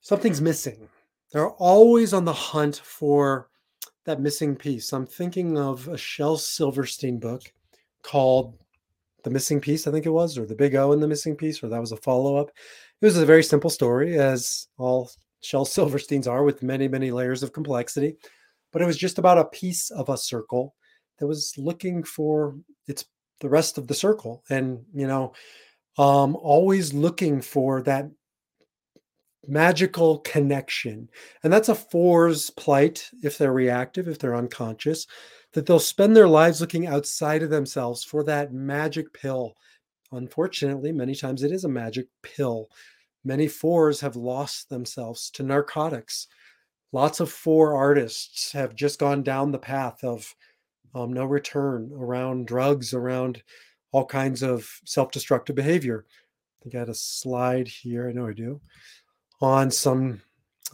something's 0.00 0.40
missing. 0.40 0.88
They're 1.32 1.50
always 1.50 2.12
on 2.12 2.24
the 2.24 2.32
hunt 2.32 2.76
for 2.76 3.48
that 4.04 4.20
missing 4.20 4.54
piece. 4.54 4.92
I'm 4.92 5.06
thinking 5.06 5.58
of 5.58 5.88
a 5.88 5.98
Shel 5.98 6.36
Silverstein 6.36 7.18
book 7.18 7.42
called 8.02 8.56
The 9.26 9.32
Missing 9.32 9.60
Piece, 9.60 9.88
I 9.88 9.90
think 9.90 10.06
it 10.06 10.10
was, 10.10 10.38
or 10.38 10.46
The 10.46 10.54
Big 10.54 10.76
O 10.76 10.92
in 10.92 11.00
the 11.00 11.08
Missing 11.08 11.34
Piece, 11.34 11.60
or 11.60 11.68
that 11.68 11.80
was 11.80 11.90
a 11.90 11.96
follow 11.96 12.36
up. 12.36 12.50
It 13.02 13.04
was 13.04 13.16
a 13.16 13.26
very 13.26 13.42
simple 13.42 13.70
story, 13.70 14.16
as 14.16 14.68
all 14.78 15.10
Shel 15.40 15.66
Silversteins 15.66 16.28
are, 16.28 16.44
with 16.44 16.62
many, 16.62 16.86
many 16.86 17.10
layers 17.10 17.42
of 17.42 17.52
complexity. 17.52 18.18
But 18.72 18.82
it 18.82 18.86
was 18.86 18.96
just 18.96 19.18
about 19.18 19.38
a 19.38 19.46
piece 19.46 19.90
of 19.90 20.08
a 20.10 20.16
circle 20.16 20.76
that 21.18 21.26
was 21.26 21.52
looking 21.58 22.04
for 22.04 22.54
its 22.86 23.04
the 23.40 23.48
rest 23.48 23.78
of 23.78 23.88
the 23.88 23.94
circle, 23.94 24.44
and 24.48 24.84
you 24.94 25.08
know, 25.08 25.32
um, 25.98 26.36
always 26.36 26.94
looking 26.94 27.40
for 27.40 27.82
that 27.82 28.08
magical 29.48 30.20
connection. 30.20 31.10
And 31.42 31.52
that's 31.52 31.68
a 31.68 31.74
four's 31.74 32.50
plight 32.50 33.10
if 33.24 33.38
they're 33.38 33.52
reactive, 33.52 34.06
if 34.06 34.20
they're 34.20 34.36
unconscious, 34.36 35.04
that 35.56 35.64
they'll 35.64 35.78
spend 35.80 36.14
their 36.14 36.28
lives 36.28 36.60
looking 36.60 36.86
outside 36.86 37.42
of 37.42 37.48
themselves 37.48 38.04
for 38.04 38.22
that 38.22 38.52
magic 38.52 39.10
pill. 39.14 39.54
Unfortunately, 40.12 40.92
many 40.92 41.14
times 41.14 41.42
it 41.42 41.50
is 41.50 41.64
a 41.64 41.68
magic 41.68 42.08
pill. 42.22 42.68
Many 43.24 43.48
fours 43.48 43.98
have 44.02 44.16
lost 44.16 44.68
themselves 44.68 45.30
to 45.30 45.42
narcotics. 45.42 46.26
Lots 46.92 47.20
of 47.20 47.32
four 47.32 47.74
artists 47.74 48.52
have 48.52 48.74
just 48.74 48.98
gone 48.98 49.22
down 49.22 49.50
the 49.50 49.58
path 49.58 50.04
of 50.04 50.30
um, 50.94 51.14
no 51.14 51.24
return 51.24 51.90
around 51.98 52.46
drugs, 52.46 52.92
around 52.92 53.42
all 53.92 54.04
kinds 54.04 54.42
of 54.42 54.68
self 54.84 55.10
destructive 55.10 55.56
behavior. 55.56 56.04
I 56.60 56.64
think 56.64 56.74
I 56.74 56.80
had 56.80 56.90
a 56.90 56.94
slide 56.94 57.66
here. 57.66 58.10
I 58.10 58.12
know 58.12 58.26
I 58.26 58.34
do 58.34 58.60
on 59.40 59.70
some 59.70 60.20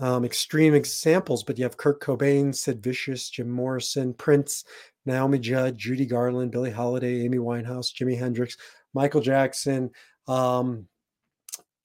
um, 0.00 0.25
extreme 0.25 0.75
examples, 0.75 1.42
but 1.42 1.58
you 1.58 1.64
have 1.64 1.76
Kurt 1.76 2.00
Cobain, 2.00 2.54
Sid 2.54 2.82
Vicious, 2.82 3.30
Jim 3.30 3.50
Morrison, 3.50 4.14
Prince, 4.14 4.64
Naomi 5.04 5.38
Judd, 5.38 5.76
Judy 5.76 6.06
Garland, 6.06 6.50
Billie 6.50 6.70
Holiday, 6.70 7.22
Amy 7.25 7.38
Winehouse, 7.38 7.92
Jimi 7.92 8.18
Hendrix, 8.18 8.56
Michael 8.94 9.20
Jackson. 9.20 9.90
Um, 10.26 10.87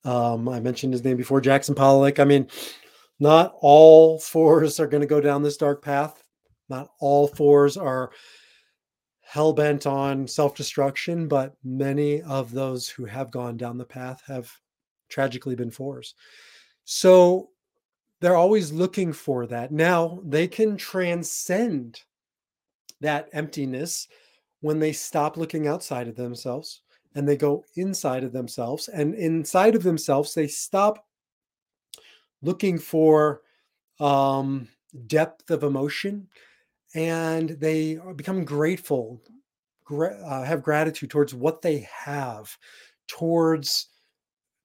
um, 0.04 0.48
I 0.48 0.60
mentioned 0.60 0.92
his 0.92 1.04
name 1.04 1.16
before, 1.16 1.40
Jackson 1.40 1.74
Pollock. 1.74 2.18
I 2.18 2.24
mean, 2.24 2.48
not 3.18 3.54
all 3.60 4.18
fours 4.20 4.80
are 4.80 4.86
going 4.86 5.00
to 5.02 5.06
go 5.06 5.20
down 5.20 5.42
this 5.42 5.56
dark 5.56 5.82
path. 5.82 6.22
Not 6.68 6.90
all 7.00 7.28
fours 7.28 7.76
are 7.76 8.10
hell 9.20 9.52
bent 9.52 9.86
on 9.86 10.26
self 10.26 10.54
destruction, 10.54 11.28
but 11.28 11.54
many 11.62 12.22
of 12.22 12.52
those 12.52 12.88
who 12.88 13.04
have 13.04 13.30
gone 13.30 13.56
down 13.56 13.78
the 13.78 13.84
path 13.84 14.22
have 14.26 14.50
tragically 15.08 15.54
been 15.54 15.70
fours. 15.70 16.14
So 16.84 17.50
they're 18.20 18.36
always 18.36 18.72
looking 18.72 19.12
for 19.12 19.46
that. 19.46 19.70
Now 19.70 20.20
they 20.24 20.48
can 20.48 20.76
transcend 20.76 22.00
that 23.00 23.28
emptiness 23.32 24.08
when 24.60 24.78
they 24.78 24.92
stop 24.92 25.36
looking 25.36 25.68
outside 25.68 26.08
of 26.08 26.16
themselves 26.16 26.82
and 27.14 27.28
they 27.28 27.36
go 27.36 27.64
inside 27.76 28.24
of 28.24 28.32
themselves. 28.32 28.88
And 28.88 29.14
inside 29.14 29.74
of 29.74 29.82
themselves, 29.82 30.34
they 30.34 30.48
stop 30.48 31.06
looking 32.42 32.78
for 32.78 33.42
um, 34.00 34.68
depth 35.06 35.50
of 35.50 35.62
emotion 35.62 36.28
and 36.94 37.50
they 37.50 37.98
become 38.16 38.44
grateful, 38.44 39.22
gra- 39.84 40.20
uh, 40.24 40.44
have 40.44 40.62
gratitude 40.62 41.10
towards 41.10 41.34
what 41.34 41.62
they 41.62 41.88
have, 41.92 42.56
towards 43.06 43.88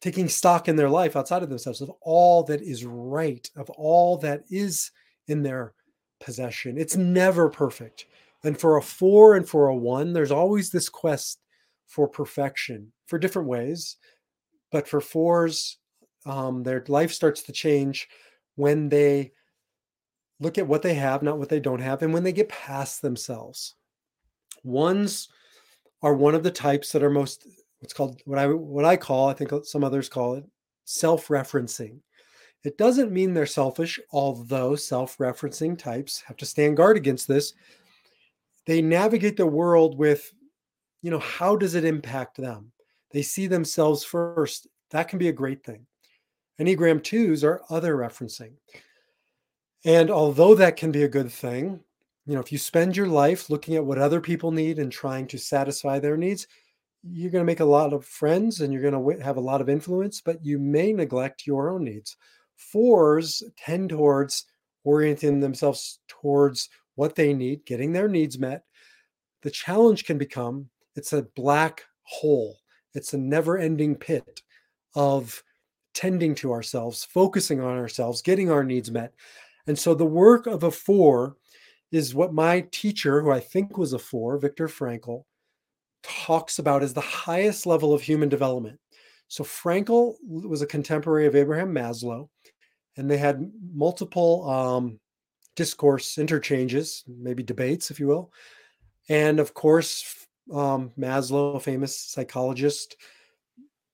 taking 0.03 0.27
stock 0.27 0.67
in 0.67 0.75
their 0.75 0.89
life 0.89 1.15
outside 1.15 1.43
of 1.43 1.50
themselves 1.50 1.79
of 1.79 1.89
all 2.01 2.43
that 2.43 2.62
is 2.62 2.83
right, 2.83 3.50
of 3.55 3.69
all 3.69 4.17
that 4.17 4.43
is 4.50 4.91
in 5.29 5.41
their 5.41 5.74
possession. 6.19 6.77
It's 6.77 6.98
never 6.98 7.50
perfect. 7.50 8.05
And 8.43 8.60
for 8.60 8.75
a 8.75 8.81
four 8.81 9.38
and 9.38 9.48
for 9.48 9.69
a 9.69 9.75
one, 9.75 10.12
there's 10.12 10.29
always 10.29 10.69
this 10.69 10.89
quest 10.89 11.39
for 11.88 12.05
perfection 12.05 12.91
for 13.07 13.17
different 13.17 13.48
ways. 13.48 13.95
But 14.74 14.89
for 14.89 15.00
fours, 15.00 15.77
um, 16.25 16.63
their 16.63 16.83
life 16.89 17.13
starts 17.13 17.43
to 17.43 17.53
change 17.53 18.10
when 18.55 18.89
they 18.89 19.31
look 20.41 20.57
at 20.57 20.67
what 20.67 20.81
they 20.81 20.95
have, 20.95 21.24
not 21.24 21.39
what 21.39 21.48
they 21.48 21.62
don't 21.62 21.79
have, 21.79 22.01
and 22.01 22.13
when 22.13 22.25
they 22.25 22.33
get 22.33 22.50
past 22.50 23.01
themselves. 23.01 23.75
Ones 24.65 25.29
are 26.01 26.13
one 26.13 26.36
of 26.36 26.43
the 26.43 26.51
types 26.51 26.91
that 26.91 27.03
are 27.03 27.10
most 27.10 27.48
what's 27.84 27.94
called 27.94 28.22
what 28.24 28.40
I 28.40 28.48
what 28.48 28.86
I 28.86 28.96
call, 28.96 29.28
I 29.28 29.34
think 29.34 29.52
some 29.66 29.84
others 29.84 30.08
call 30.08 30.36
it 30.36 30.46
self-referencing. 30.86 32.00
It 32.63 32.78
doesn't 32.78 33.12
mean 33.12 33.34
they're 33.34 33.46
selfish, 33.46 34.00
although 34.12 34.78
self-referencing 34.78 35.78
types 35.78 36.24
have 36.25 36.38
to 36.38 36.46
stand 36.46 36.78
guard 36.78 36.96
against 36.96 37.28
this. 37.28 37.54
They 38.66 38.82
navigate 38.82 39.36
the 39.36 39.46
world 39.46 39.98
with, 39.98 40.34
you 41.02 41.12
know, 41.12 41.20
how 41.20 41.58
does 41.58 41.75
it 41.75 41.84
impact 41.84 42.38
them? 42.38 42.72
They 43.12 43.22
see 43.22 43.48
themselves 43.48 44.06
first. 44.06 44.68
That 44.92 45.10
can 45.10 45.20
be 45.20 45.28
a 45.28 45.34
great 45.34 45.66
thing. 45.66 45.86
Enneagram 46.62 47.02
2s 47.02 47.44
are 47.44 47.62
other 47.70 47.98
referencing. 47.98 48.54
And 49.84 50.10
although 50.10 50.56
that 50.56 50.78
can 50.78 50.94
be 50.94 51.04
a 51.04 51.10
good 51.10 51.30
thing, 51.30 51.82
you 52.25 52.36
know, 52.36 52.40
if 52.40 52.54
you 52.54 52.58
spend 52.58 52.96
your 52.96 53.08
life 53.08 53.50
looking 53.50 53.75
at 53.75 53.84
what 53.84 53.98
other 53.98 54.22
people 54.22 54.52
need 54.52 54.80
and 54.80 54.90
trying 54.90 55.28
to 55.28 55.38
satisfy 55.38 56.00
their 56.00 56.16
needs, 56.16 56.48
you're 57.03 57.31
going 57.31 57.41
to 57.41 57.51
make 57.51 57.60
a 57.60 57.65
lot 57.65 57.93
of 57.93 58.05
friends 58.05 58.62
and 58.62 58.72
you're 58.72 58.81
going 58.81 59.17
to 59.19 59.24
have 59.24 59.38
a 59.38 59.41
lot 59.41 59.62
of 59.62 59.69
influence, 59.69 60.22
but 60.22 60.43
you 60.43 60.57
may 60.57 60.93
neglect 60.93 61.45
your 61.45 61.69
own 61.69 61.83
needs. 61.83 62.15
Fours 62.55 63.43
tend 63.57 63.89
towards 63.89 64.45
orienting 64.83 65.39
themselves 65.39 66.00
towards 66.07 66.69
what 66.95 67.15
they 67.15 67.33
need, 67.33 67.65
getting 67.65 67.91
their 67.91 68.07
needs 68.07 68.39
met. 68.39 68.63
The 69.41 69.51
challenge 69.51 70.05
can 70.05 70.17
become 70.17 70.69
it's 70.95 71.13
a 71.13 71.24
black 71.36 71.83
hole, 72.03 72.60
it's 72.93 73.13
a 73.13 73.17
never 73.17 73.57
ending 73.57 73.95
pit 73.95 74.41
of 74.95 75.43
tending 75.93 76.36
to 76.36 76.51
ourselves, 76.51 77.03
focusing 77.03 77.60
on 77.60 77.77
ourselves, 77.77 78.22
getting 78.22 78.51
our 78.51 78.63
needs 78.63 78.91
met. 78.91 79.13
And 79.67 79.77
so 79.77 79.93
the 79.93 80.05
work 80.05 80.48
of 80.48 80.63
a 80.63 80.72
four 80.72 81.36
is 81.91 82.15
what 82.15 82.33
my 82.33 82.65
teacher, 82.72 83.22
who 83.22 83.31
I 83.31 83.39
think 83.39 83.77
was 83.77 83.93
a 83.93 84.00
four, 84.00 84.38
Viktor 84.38 84.67
Frankl, 84.67 85.25
talks 86.03 86.60
about 86.60 86.83
as 86.83 86.93
the 86.93 87.01
highest 87.01 87.65
level 87.65 87.93
of 87.93 88.01
human 88.01 88.29
development. 88.29 88.79
So 89.27 89.43
Frankl 89.43 90.15
was 90.22 90.62
a 90.62 90.67
contemporary 90.67 91.25
of 91.25 91.36
Abraham 91.36 91.74
Maslow, 91.74 92.29
and 92.98 93.10
they 93.10 93.17
had 93.17 93.51
multiple 93.74 94.50
um, 94.50 95.00
discourse 95.55 96.17
interchanges, 96.17 97.03
maybe 97.07 97.41
debates, 97.41 97.89
if 97.89 98.00
you 98.00 98.07
will. 98.07 98.31
And 99.10 99.39
of 99.39 99.53
course, 99.53 100.27
um, 100.53 100.91
Maslow, 101.00 101.55
a 101.55 101.60
famous 101.60 101.98
psychologist, 101.98 102.98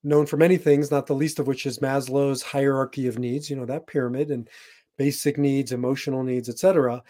known 0.04 0.26
for 0.26 0.38
many 0.38 0.58
things, 0.58 0.92
not 0.92 1.08
the 1.08 1.16
least 1.16 1.40
of 1.40 1.48
which 1.48 1.66
is 1.66 1.80
Maslow's 1.80 2.42
hierarchy 2.42 3.08
of 3.08 3.20
needs, 3.20 3.50
you 3.50 3.56
know, 3.56 3.66
that 3.66 3.88
pyramid 3.88 4.32
and 4.32 4.50
basic 4.98 5.38
needs, 5.38 5.72
emotional 5.72 6.24
needs, 6.24 6.50
etc. 6.50 7.02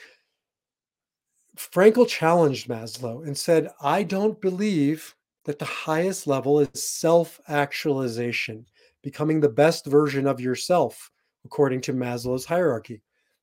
Frankl 1.59 2.07
challenged 2.07 2.69
Maslow 2.69 3.27
and 3.27 3.37
said, 3.37 3.69
I 3.81 4.03
don't 4.03 4.39
believe 4.39 5.13
that 5.43 5.59
the 5.59 5.65
highest 5.65 6.25
level 6.25 6.61
is 6.61 6.69
self 6.73 7.39
actualization, 7.49 8.65
becoming 9.03 9.39
the 9.39 9.49
best 9.49 9.85
version 9.85 10.25
of 10.25 10.39
yourself, 10.39 11.11
according 11.43 11.81
to 11.81 11.93
Maslow's 11.93 12.45
hierarchy. 12.45 13.01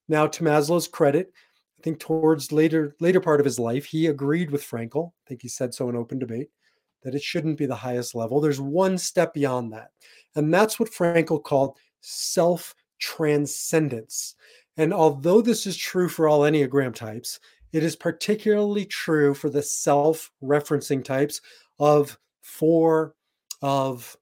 Now, 0.08 0.26
to 0.28 0.44
Maslow's 0.44 0.88
credit, 0.88 1.30
I 1.78 1.82
think 1.82 1.98
towards 1.98 2.52
later 2.52 2.96
later 3.00 3.20
part 3.20 3.40
of 3.40 3.44
his 3.44 3.58
life, 3.58 3.84
he 3.84 4.06
agreed 4.06 4.50
with 4.50 4.64
Frankl. 4.64 5.08
I 5.08 5.22
think 5.28 5.42
he 5.42 5.48
said 5.48 5.74
so 5.74 5.90
in 5.90 5.96
open 5.96 6.18
debate 6.18 6.48
that 7.02 7.14
it 7.14 7.22
shouldn't 7.22 7.58
be 7.58 7.66
the 7.66 7.74
highest 7.74 8.14
level. 8.14 8.40
There's 8.40 8.60
one 8.60 8.96
step 8.96 9.34
beyond 9.34 9.72
that. 9.74 9.90
And 10.34 10.52
that's 10.52 10.80
what 10.80 10.90
Frankl 10.90 11.42
called 11.42 11.76
self 12.00 12.74
transcendence. 12.98 14.36
And 14.76 14.92
although 14.92 15.40
this 15.40 15.66
is 15.66 15.76
true 15.76 16.08
for 16.08 16.28
all 16.28 16.40
Enneagram 16.40 16.94
types, 16.94 17.40
it 17.76 17.82
is 17.82 17.94
particularly 17.94 18.86
true 18.86 19.34
for 19.34 19.50
the 19.50 19.60
self 19.60 20.30
referencing 20.42 21.04
types 21.04 21.42
of 21.78 22.18
four, 22.40 23.14
of, 23.60 24.16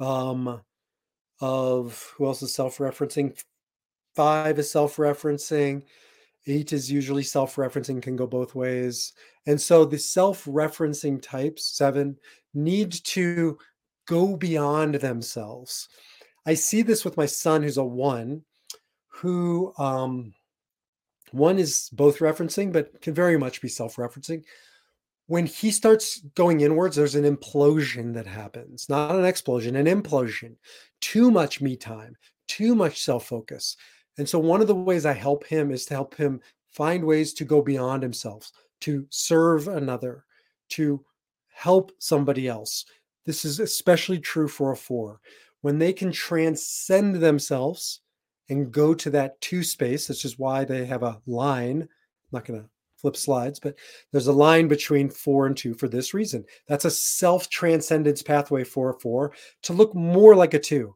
um, 0.00 0.58
of 1.42 2.14
who 2.16 2.24
else 2.24 2.40
is 2.40 2.54
self 2.54 2.78
referencing? 2.78 3.38
Five 4.16 4.58
is 4.58 4.70
self 4.70 4.96
referencing. 4.96 5.82
Eight 6.46 6.72
is 6.72 6.90
usually 6.90 7.24
self 7.24 7.56
referencing, 7.56 8.00
can 8.00 8.16
go 8.16 8.26
both 8.26 8.54
ways. 8.54 9.12
And 9.44 9.60
so 9.60 9.84
the 9.84 9.98
self 9.98 10.46
referencing 10.46 11.20
types, 11.20 11.76
seven, 11.76 12.16
need 12.54 12.92
to 13.04 13.58
go 14.06 14.34
beyond 14.34 14.94
themselves. 14.94 15.90
I 16.46 16.54
see 16.54 16.80
this 16.80 17.04
with 17.04 17.18
my 17.18 17.26
son, 17.26 17.64
who's 17.64 17.76
a 17.76 17.84
one, 17.84 18.44
who 19.08 19.74
um, 19.76 20.32
one 21.32 21.58
is 21.58 21.88
both 21.92 22.18
referencing, 22.18 22.72
but 22.72 23.00
can 23.00 23.14
very 23.14 23.38
much 23.38 23.60
be 23.60 23.68
self 23.68 23.96
referencing. 23.96 24.44
When 25.26 25.46
he 25.46 25.70
starts 25.70 26.20
going 26.34 26.60
inwards, 26.60 26.96
there's 26.96 27.14
an 27.14 27.24
implosion 27.24 28.14
that 28.14 28.26
happens, 28.26 28.88
not 28.88 29.14
an 29.14 29.24
explosion, 29.24 29.76
an 29.76 29.86
implosion. 29.86 30.56
Too 31.00 31.30
much 31.30 31.60
me 31.60 31.76
time, 31.76 32.16
too 32.48 32.74
much 32.74 33.02
self 33.02 33.26
focus. 33.26 33.76
And 34.18 34.28
so, 34.28 34.38
one 34.38 34.60
of 34.60 34.66
the 34.66 34.74
ways 34.74 35.06
I 35.06 35.14
help 35.14 35.46
him 35.46 35.70
is 35.70 35.86
to 35.86 35.94
help 35.94 36.14
him 36.14 36.40
find 36.70 37.04
ways 37.04 37.32
to 37.34 37.44
go 37.44 37.62
beyond 37.62 38.02
himself, 38.02 38.50
to 38.80 39.06
serve 39.10 39.68
another, 39.68 40.24
to 40.70 41.04
help 41.52 41.92
somebody 41.98 42.48
else. 42.48 42.84
This 43.24 43.44
is 43.44 43.60
especially 43.60 44.18
true 44.18 44.48
for 44.48 44.72
a 44.72 44.76
four. 44.76 45.20
When 45.60 45.78
they 45.78 45.92
can 45.92 46.10
transcend 46.10 47.16
themselves 47.16 48.00
and 48.48 48.72
go 48.72 48.94
to 48.94 49.10
that 49.10 49.40
two 49.40 49.62
space, 49.62 50.08
which 50.08 50.24
is 50.24 50.38
why 50.38 50.64
they 50.64 50.84
have 50.84 51.02
a 51.02 51.20
line. 51.26 51.82
I'm 51.82 51.88
not 52.32 52.44
going 52.44 52.60
to 52.60 52.68
flip 52.96 53.16
slides, 53.16 53.58
but 53.60 53.76
there's 54.12 54.28
a 54.28 54.32
line 54.32 54.68
between 54.68 55.10
four 55.10 55.46
and 55.46 55.56
two 55.56 55.74
for 55.74 55.88
this 55.88 56.14
reason. 56.14 56.44
That's 56.68 56.84
a 56.84 56.90
self 56.90 57.50
transcendence 57.50 58.22
pathway 58.22 58.64
for 58.64 58.90
a 58.90 59.00
four 59.00 59.32
to 59.62 59.72
look 59.72 59.94
more 59.94 60.34
like 60.34 60.54
a 60.54 60.58
two. 60.58 60.94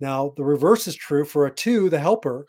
Now, 0.00 0.34
the 0.36 0.44
reverse 0.44 0.86
is 0.86 0.96
true 0.96 1.24
for 1.24 1.46
a 1.46 1.54
two, 1.54 1.88
the 1.88 1.98
helper. 1.98 2.46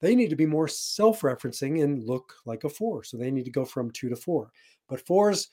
They 0.00 0.14
need 0.14 0.30
to 0.30 0.36
be 0.36 0.46
more 0.46 0.68
self 0.68 1.22
referencing 1.22 1.82
and 1.82 2.04
look 2.04 2.34
like 2.44 2.64
a 2.64 2.68
four. 2.68 3.04
So 3.04 3.16
they 3.16 3.30
need 3.30 3.44
to 3.44 3.50
go 3.50 3.64
from 3.64 3.90
two 3.90 4.08
to 4.08 4.16
four. 4.16 4.50
But 4.88 5.06
fours 5.06 5.48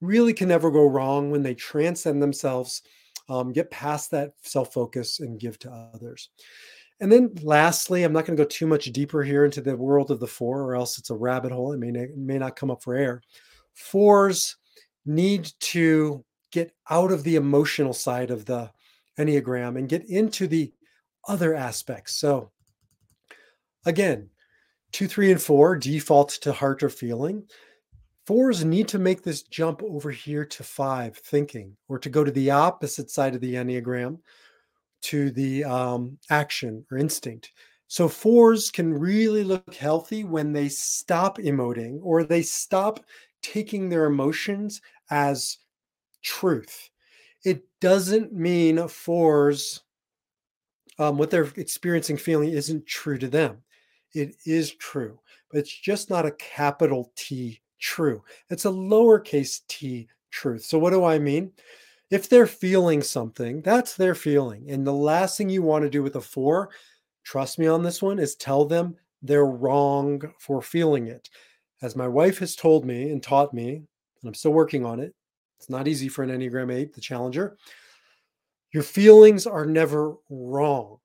really 0.00 0.34
can 0.34 0.48
never 0.48 0.70
go 0.70 0.86
wrong 0.86 1.30
when 1.30 1.42
they 1.42 1.54
transcend 1.54 2.22
themselves, 2.22 2.82
um, 3.28 3.52
get 3.52 3.70
past 3.70 4.10
that 4.10 4.32
self 4.42 4.72
focus, 4.72 5.20
and 5.20 5.40
give 5.40 5.58
to 5.60 5.70
others. 5.94 6.30
And 7.04 7.12
then 7.12 7.34
lastly, 7.42 8.02
I'm 8.02 8.14
not 8.14 8.24
going 8.24 8.34
to 8.34 8.42
go 8.42 8.48
too 8.48 8.66
much 8.66 8.86
deeper 8.86 9.22
here 9.22 9.44
into 9.44 9.60
the 9.60 9.76
world 9.76 10.10
of 10.10 10.20
the 10.20 10.26
four, 10.26 10.62
or 10.62 10.74
else 10.74 10.96
it's 10.96 11.10
a 11.10 11.14
rabbit 11.14 11.52
hole. 11.52 11.72
It 11.72 11.76
may, 11.76 11.90
it 11.90 12.16
may 12.16 12.38
not 12.38 12.56
come 12.56 12.70
up 12.70 12.82
for 12.82 12.94
air. 12.94 13.20
Fours 13.74 14.56
need 15.04 15.52
to 15.60 16.24
get 16.50 16.72
out 16.88 17.12
of 17.12 17.22
the 17.22 17.36
emotional 17.36 17.92
side 17.92 18.30
of 18.30 18.46
the 18.46 18.70
Enneagram 19.18 19.76
and 19.76 19.86
get 19.86 20.08
into 20.08 20.46
the 20.46 20.72
other 21.28 21.54
aspects. 21.54 22.16
So, 22.16 22.52
again, 23.84 24.30
two, 24.90 25.06
three, 25.06 25.30
and 25.30 25.42
four 25.42 25.76
default 25.76 26.30
to 26.40 26.54
heart 26.54 26.82
or 26.82 26.88
feeling. 26.88 27.44
Fours 28.24 28.64
need 28.64 28.88
to 28.88 28.98
make 28.98 29.22
this 29.22 29.42
jump 29.42 29.82
over 29.82 30.10
here 30.10 30.46
to 30.46 30.62
five, 30.62 31.18
thinking, 31.18 31.76
or 31.86 31.98
to 31.98 32.08
go 32.08 32.24
to 32.24 32.30
the 32.30 32.50
opposite 32.50 33.10
side 33.10 33.34
of 33.34 33.42
the 33.42 33.56
Enneagram 33.56 34.20
to 35.04 35.30
the 35.30 35.64
um, 35.64 36.18
action 36.30 36.84
or 36.90 36.98
instinct. 36.98 37.52
So, 37.88 38.08
fours 38.08 38.70
can 38.70 38.92
really 38.94 39.44
look 39.44 39.74
healthy 39.74 40.24
when 40.24 40.52
they 40.52 40.68
stop 40.68 41.38
emoting 41.38 42.00
or 42.02 42.24
they 42.24 42.42
stop 42.42 43.04
taking 43.42 43.88
their 43.88 44.06
emotions 44.06 44.80
as 45.10 45.58
truth 46.22 46.90
it 47.44 47.64
doesn't 47.80 48.32
mean 48.32 48.88
fours, 48.88 49.82
um, 50.98 51.18
what 51.18 51.30
they're 51.30 51.50
experiencing, 51.56 52.16
feeling 52.16 52.50
isn't 52.50 52.86
true 52.86 53.18
to 53.18 53.28
them. 53.28 53.58
It 54.14 54.36
is 54.46 54.72
true, 54.76 55.18
but 55.50 55.58
it's 55.58 55.74
just 55.76 56.08
not 56.10 56.26
a 56.26 56.32
capital 56.32 57.12
T 57.16 57.60
true. 57.80 58.22
It's 58.48 58.64
a 58.64 58.68
lowercase 58.70 59.60
t 59.68 60.08
truth. 60.30 60.64
So, 60.64 60.78
what 60.78 60.90
do 60.90 61.04
I 61.04 61.18
mean? 61.18 61.52
If 62.14 62.28
they're 62.28 62.46
feeling 62.46 63.02
something, 63.02 63.60
that's 63.62 63.96
their 63.96 64.14
feeling. 64.14 64.70
And 64.70 64.86
the 64.86 64.92
last 64.92 65.36
thing 65.36 65.50
you 65.50 65.62
want 65.62 65.82
to 65.82 65.90
do 65.90 66.00
with 66.00 66.14
a 66.14 66.20
four, 66.20 66.70
trust 67.24 67.58
me 67.58 67.66
on 67.66 67.82
this 67.82 68.00
one, 68.00 68.20
is 68.20 68.36
tell 68.36 68.64
them 68.64 68.94
they're 69.20 69.44
wrong 69.44 70.22
for 70.38 70.62
feeling 70.62 71.08
it. 71.08 71.28
As 71.82 71.96
my 71.96 72.06
wife 72.06 72.38
has 72.38 72.54
told 72.54 72.84
me 72.84 73.10
and 73.10 73.20
taught 73.20 73.52
me, 73.52 73.68
and 73.74 74.28
I'm 74.28 74.34
still 74.34 74.52
working 74.52 74.86
on 74.86 75.00
it, 75.00 75.12
it's 75.58 75.68
not 75.68 75.88
easy 75.88 76.06
for 76.06 76.22
an 76.22 76.30
Enneagram 76.30 76.72
8, 76.72 76.92
the 76.92 77.00
challenger. 77.00 77.56
Your 78.72 78.84
feelings 78.84 79.44
are 79.44 79.66
never 79.66 80.14
wrong. 80.30 80.98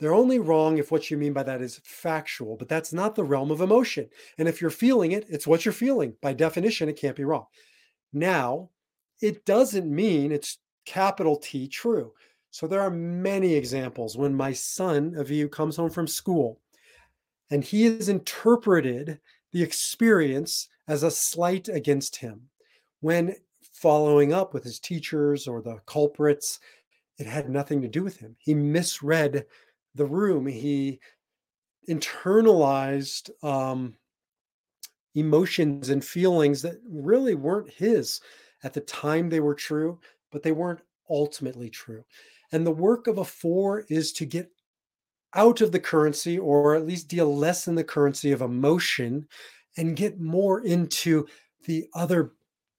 They're 0.00 0.14
only 0.14 0.38
wrong 0.38 0.78
if 0.78 0.90
what 0.90 1.10
you 1.10 1.18
mean 1.18 1.34
by 1.34 1.42
that 1.42 1.60
is 1.60 1.82
factual, 1.84 2.56
but 2.56 2.70
that's 2.70 2.94
not 2.94 3.16
the 3.16 3.24
realm 3.24 3.50
of 3.50 3.60
emotion. 3.60 4.08
And 4.38 4.48
if 4.48 4.62
you're 4.62 4.70
feeling 4.70 5.12
it, 5.12 5.26
it's 5.28 5.46
what 5.46 5.66
you're 5.66 5.72
feeling. 5.72 6.14
By 6.22 6.32
definition, 6.32 6.88
it 6.88 6.98
can't 6.98 7.16
be 7.16 7.24
wrong. 7.24 7.44
Now, 8.14 8.70
it 9.20 9.44
doesn't 9.44 9.92
mean 9.92 10.32
it's 10.32 10.58
capital 10.84 11.36
T 11.36 11.68
true. 11.68 12.12
So 12.50 12.66
there 12.66 12.80
are 12.80 12.90
many 12.90 13.54
examples 13.54 14.16
when 14.16 14.34
my 14.34 14.52
son, 14.52 15.12
Aviv, 15.12 15.50
comes 15.50 15.76
home 15.76 15.90
from 15.90 16.06
school 16.06 16.60
and 17.50 17.62
he 17.62 17.84
has 17.84 18.08
interpreted 18.08 19.20
the 19.52 19.62
experience 19.62 20.68
as 20.88 21.02
a 21.02 21.10
slight 21.10 21.68
against 21.68 22.16
him 22.16 22.48
when 23.00 23.34
following 23.72 24.32
up 24.32 24.54
with 24.54 24.64
his 24.64 24.80
teachers 24.80 25.46
or 25.46 25.60
the 25.60 25.76
culprits. 25.86 26.60
It 27.18 27.26
had 27.26 27.48
nothing 27.48 27.82
to 27.82 27.88
do 27.88 28.02
with 28.02 28.18
him. 28.18 28.36
He 28.38 28.54
misread 28.54 29.46
the 29.94 30.06
room. 30.06 30.46
He 30.46 31.00
internalized 31.88 33.30
um, 33.44 33.96
emotions 35.14 35.90
and 35.90 36.04
feelings 36.04 36.62
that 36.62 36.80
really 36.88 37.34
weren't 37.34 37.70
his 37.70 38.20
at 38.66 38.72
the 38.72 38.80
time 38.80 39.28
they 39.28 39.38
were 39.38 39.54
true, 39.54 40.00
but 40.32 40.42
they 40.42 40.50
weren't 40.50 40.80
ultimately 41.08 41.70
true. 41.70 42.04
And 42.50 42.66
the 42.66 42.72
work 42.72 43.06
of 43.06 43.18
a 43.18 43.24
four 43.24 43.84
is 43.88 44.12
to 44.14 44.26
get 44.26 44.50
out 45.34 45.60
of 45.60 45.70
the 45.70 45.78
currency 45.78 46.36
or 46.36 46.74
at 46.74 46.84
least 46.84 47.06
deal 47.06 47.34
less 47.34 47.68
in 47.68 47.76
the 47.76 47.84
currency 47.84 48.32
of 48.32 48.42
emotion 48.42 49.28
and 49.76 49.94
get 49.94 50.18
more 50.20 50.62
into 50.62 51.26
the 51.66 51.86
other 51.94 52.32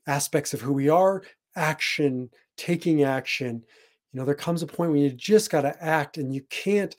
aspects 0.08 0.54
of 0.54 0.60
who 0.60 0.74
we 0.74 0.90
are 0.90 1.24
action, 1.56 2.30
taking 2.58 3.04
action. 3.04 3.64
You 4.12 4.20
know, 4.20 4.26
there 4.26 4.36
comes 4.36 4.62
a 4.62 4.68
point 4.68 4.92
when 4.92 5.02
you 5.02 5.10
just 5.10 5.50
got 5.50 5.62
to 5.62 5.84
act 5.84 6.18
and 6.18 6.36
you 6.36 6.42
can't 6.50 6.96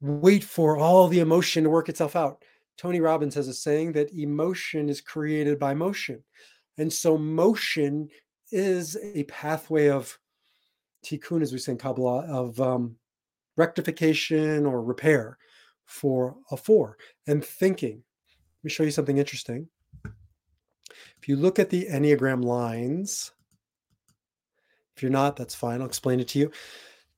wait 0.00 0.44
for 0.44 0.78
all 0.78 1.08
the 1.08 1.20
emotion 1.20 1.64
to 1.64 1.70
work 1.70 1.88
itself 1.88 2.14
out. 2.14 2.44
Tony 2.78 3.00
Robbins 3.00 3.34
has 3.34 3.48
a 3.48 3.52
saying 3.52 3.92
that 3.92 4.14
emotion 4.14 4.88
is 4.88 5.00
created 5.00 5.58
by 5.58 5.74
motion. 5.74 6.22
And 6.78 6.92
so 6.92 7.18
motion 7.18 8.08
is 8.52 8.96
a 9.14 9.24
pathway 9.24 9.88
of 9.88 10.18
tikkun, 11.04 11.42
as 11.42 11.52
we 11.52 11.58
say 11.58 11.72
in 11.72 11.78
Kabbalah, 11.78 12.26
of 12.26 12.60
um, 12.60 12.96
rectification 13.56 14.66
or 14.66 14.82
repair 14.82 15.38
for 15.86 16.36
a 16.50 16.56
four. 16.56 16.96
And 17.26 17.44
thinking. 17.44 18.02
Let 18.60 18.64
me 18.64 18.70
show 18.70 18.82
you 18.82 18.90
something 18.90 19.18
interesting. 19.18 19.68
If 20.04 21.28
you 21.28 21.36
look 21.36 21.58
at 21.58 21.70
the 21.70 21.86
Enneagram 21.86 22.44
lines, 22.44 23.32
if 24.96 25.02
you're 25.02 25.10
not, 25.10 25.36
that's 25.36 25.54
fine. 25.54 25.80
I'll 25.80 25.86
explain 25.86 26.20
it 26.20 26.28
to 26.28 26.38
you. 26.38 26.50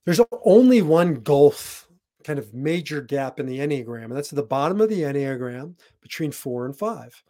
There's 0.05 0.21
only 0.45 0.81
one 0.81 1.15
gulf, 1.15 1.87
kind 2.23 2.39
of 2.39 2.53
major 2.53 3.01
gap 3.01 3.39
in 3.39 3.45
the 3.45 3.59
Enneagram, 3.59 4.05
and 4.05 4.15
that's 4.15 4.31
at 4.31 4.37
the 4.37 4.43
bottom 4.43 4.81
of 4.81 4.89
the 4.89 5.01
Enneagram 5.01 5.75
between 6.01 6.31
four 6.31 6.65
and 6.65 6.77
five. 6.77 7.21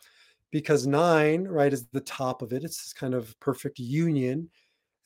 Because 0.53 0.85
nine, 0.85 1.45
right, 1.45 1.73
is 1.73 1.87
the 1.87 1.99
top 1.99 2.43
of 2.43 2.53
it. 2.53 2.63
It's 2.63 2.77
this 2.77 2.93
kind 2.93 3.15
of 3.15 3.37
perfect 3.39 3.79
union. 3.79 4.49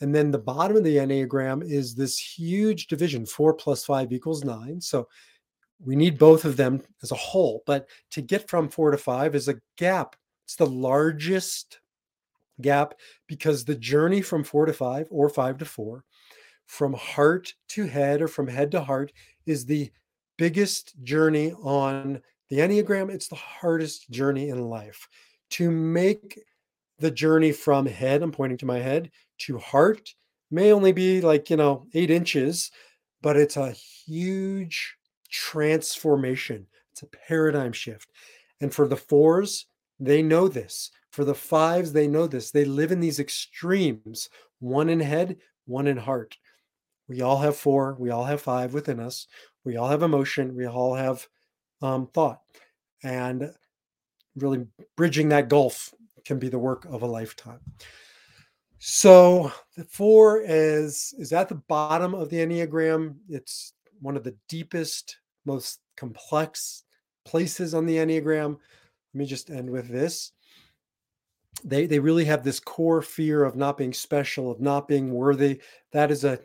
And 0.01 0.13
then 0.13 0.29
the 0.29 0.37
bottom 0.37 0.75
of 0.75 0.83
the 0.83 0.97
Enneagram 0.97 1.63
is 1.63 1.95
this 1.95 2.19
huge 2.19 2.87
division 2.87 3.25
four 3.25 3.53
plus 3.53 3.85
five 3.85 4.11
equals 4.11 4.43
nine. 4.43 4.81
So 4.81 5.07
we 5.79 5.95
need 5.95 6.19
both 6.19 6.43
of 6.43 6.57
them 6.57 6.83
as 7.01 7.11
a 7.11 7.15
whole. 7.15 7.63
But 7.65 7.87
to 8.11 8.21
get 8.21 8.49
from 8.49 8.67
four 8.67 8.91
to 8.91 8.97
five 8.97 9.35
is 9.35 9.47
a 9.47 9.61
gap. 9.77 10.17
It's 10.45 10.57
the 10.57 10.67
largest 10.67 11.79
gap 12.59 12.95
because 13.27 13.63
the 13.63 13.75
journey 13.75 14.21
from 14.21 14.43
four 14.43 14.65
to 14.65 14.73
five 14.73 15.07
or 15.09 15.29
five 15.29 15.57
to 15.59 15.65
four, 15.65 16.03
from 16.65 16.93
heart 16.93 17.53
to 17.69 17.85
head 17.85 18.21
or 18.21 18.27
from 18.27 18.47
head 18.47 18.69
to 18.71 18.81
heart, 18.81 19.13
is 19.45 19.65
the 19.65 19.89
biggest 20.37 21.01
journey 21.03 21.53
on 21.63 22.21
the 22.49 22.57
Enneagram. 22.57 23.09
It's 23.09 23.29
the 23.29 23.35
hardest 23.35 24.09
journey 24.11 24.49
in 24.49 24.61
life. 24.69 25.07
To 25.51 25.71
make 25.71 26.39
the 26.99 27.11
journey 27.11 27.51
from 27.51 27.85
head, 27.85 28.21
I'm 28.21 28.31
pointing 28.31 28.57
to 28.59 28.65
my 28.65 28.79
head, 28.79 29.11
to 29.39 29.57
heart 29.57 30.13
may 30.49 30.71
only 30.71 30.91
be 30.91 31.21
like, 31.21 31.49
you 31.49 31.57
know, 31.57 31.85
eight 31.93 32.09
inches, 32.09 32.71
but 33.21 33.37
it's 33.37 33.57
a 33.57 33.71
huge 33.71 34.95
transformation. 35.29 36.67
It's 36.91 37.03
a 37.03 37.07
paradigm 37.27 37.73
shift. 37.73 38.09
And 38.61 38.73
for 38.73 38.87
the 38.87 38.97
fours, 38.97 39.67
they 39.99 40.21
know 40.21 40.47
this. 40.47 40.91
For 41.11 41.25
the 41.25 41.35
fives, 41.35 41.93
they 41.93 42.07
know 42.07 42.27
this. 42.27 42.51
They 42.51 42.65
live 42.65 42.91
in 42.91 42.99
these 42.99 43.19
extremes 43.19 44.29
one 44.59 44.89
in 44.89 44.99
head, 44.99 45.37
one 45.65 45.87
in 45.87 45.97
heart. 45.97 46.37
We 47.07 47.21
all 47.21 47.37
have 47.39 47.55
four, 47.55 47.95
we 47.99 48.09
all 48.09 48.25
have 48.25 48.41
five 48.41 48.73
within 48.73 48.99
us. 48.99 49.27
We 49.63 49.77
all 49.77 49.89
have 49.89 50.03
emotion, 50.03 50.55
we 50.55 50.65
all 50.67 50.95
have 50.95 51.27
um, 51.81 52.07
thought. 52.13 52.41
And 53.03 53.51
really 54.37 54.65
bridging 54.95 55.29
that 55.29 55.49
gulf 55.49 55.93
can 56.25 56.39
be 56.39 56.49
the 56.49 56.59
work 56.59 56.85
of 56.85 57.01
a 57.01 57.07
lifetime. 57.07 57.59
So 58.79 59.51
the 59.75 59.83
four 59.83 60.41
is 60.41 61.13
is 61.17 61.33
at 61.33 61.49
the 61.49 61.55
bottom 61.55 62.13
of 62.13 62.29
the 62.29 62.37
Enneagram. 62.37 63.15
It's 63.29 63.73
one 63.99 64.15
of 64.15 64.23
the 64.23 64.35
deepest, 64.47 65.17
most 65.45 65.79
complex 65.95 66.83
places 67.25 67.73
on 67.73 67.85
the 67.85 67.97
Enneagram. 67.97 68.51
Let 69.13 69.19
me 69.19 69.25
just 69.25 69.49
end 69.49 69.69
with 69.69 69.89
this 69.89 70.31
they 71.63 71.85
they 71.85 71.99
really 71.99 72.25
have 72.25 72.43
this 72.43 72.59
core 72.59 73.01
fear 73.01 73.43
of 73.43 73.55
not 73.55 73.77
being 73.77 73.93
special 73.93 74.51
of 74.51 74.59
not 74.59 74.87
being 74.87 75.11
worthy 75.11 75.61
that 75.91 76.11
is 76.11 76.23
a 76.23 76.39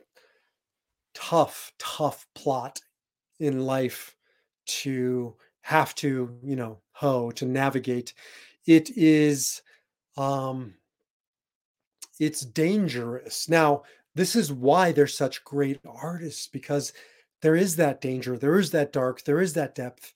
tough 1.14 1.72
tough 1.78 2.26
plot 2.34 2.80
in 3.40 3.60
life 3.66 4.16
to 4.66 5.34
have 5.60 5.94
to 5.94 6.36
you 6.42 6.56
know 6.56 6.80
hoe 6.92 7.30
to 7.30 7.44
navigate 7.44 8.14
it 8.66 8.90
is 8.96 9.62
um 10.16 10.74
it's 12.20 12.42
dangerous 12.42 13.48
now 13.48 13.82
this 14.14 14.36
is 14.36 14.52
why 14.52 14.92
they're 14.92 15.06
such 15.06 15.44
great 15.44 15.80
artists 15.86 16.46
because 16.46 16.92
there 17.40 17.56
is 17.56 17.76
that 17.76 18.00
danger 18.00 18.36
there 18.36 18.58
is 18.58 18.70
that 18.70 18.92
dark 18.92 19.22
there 19.24 19.40
is 19.40 19.52
that 19.52 19.74
depth 19.74 20.12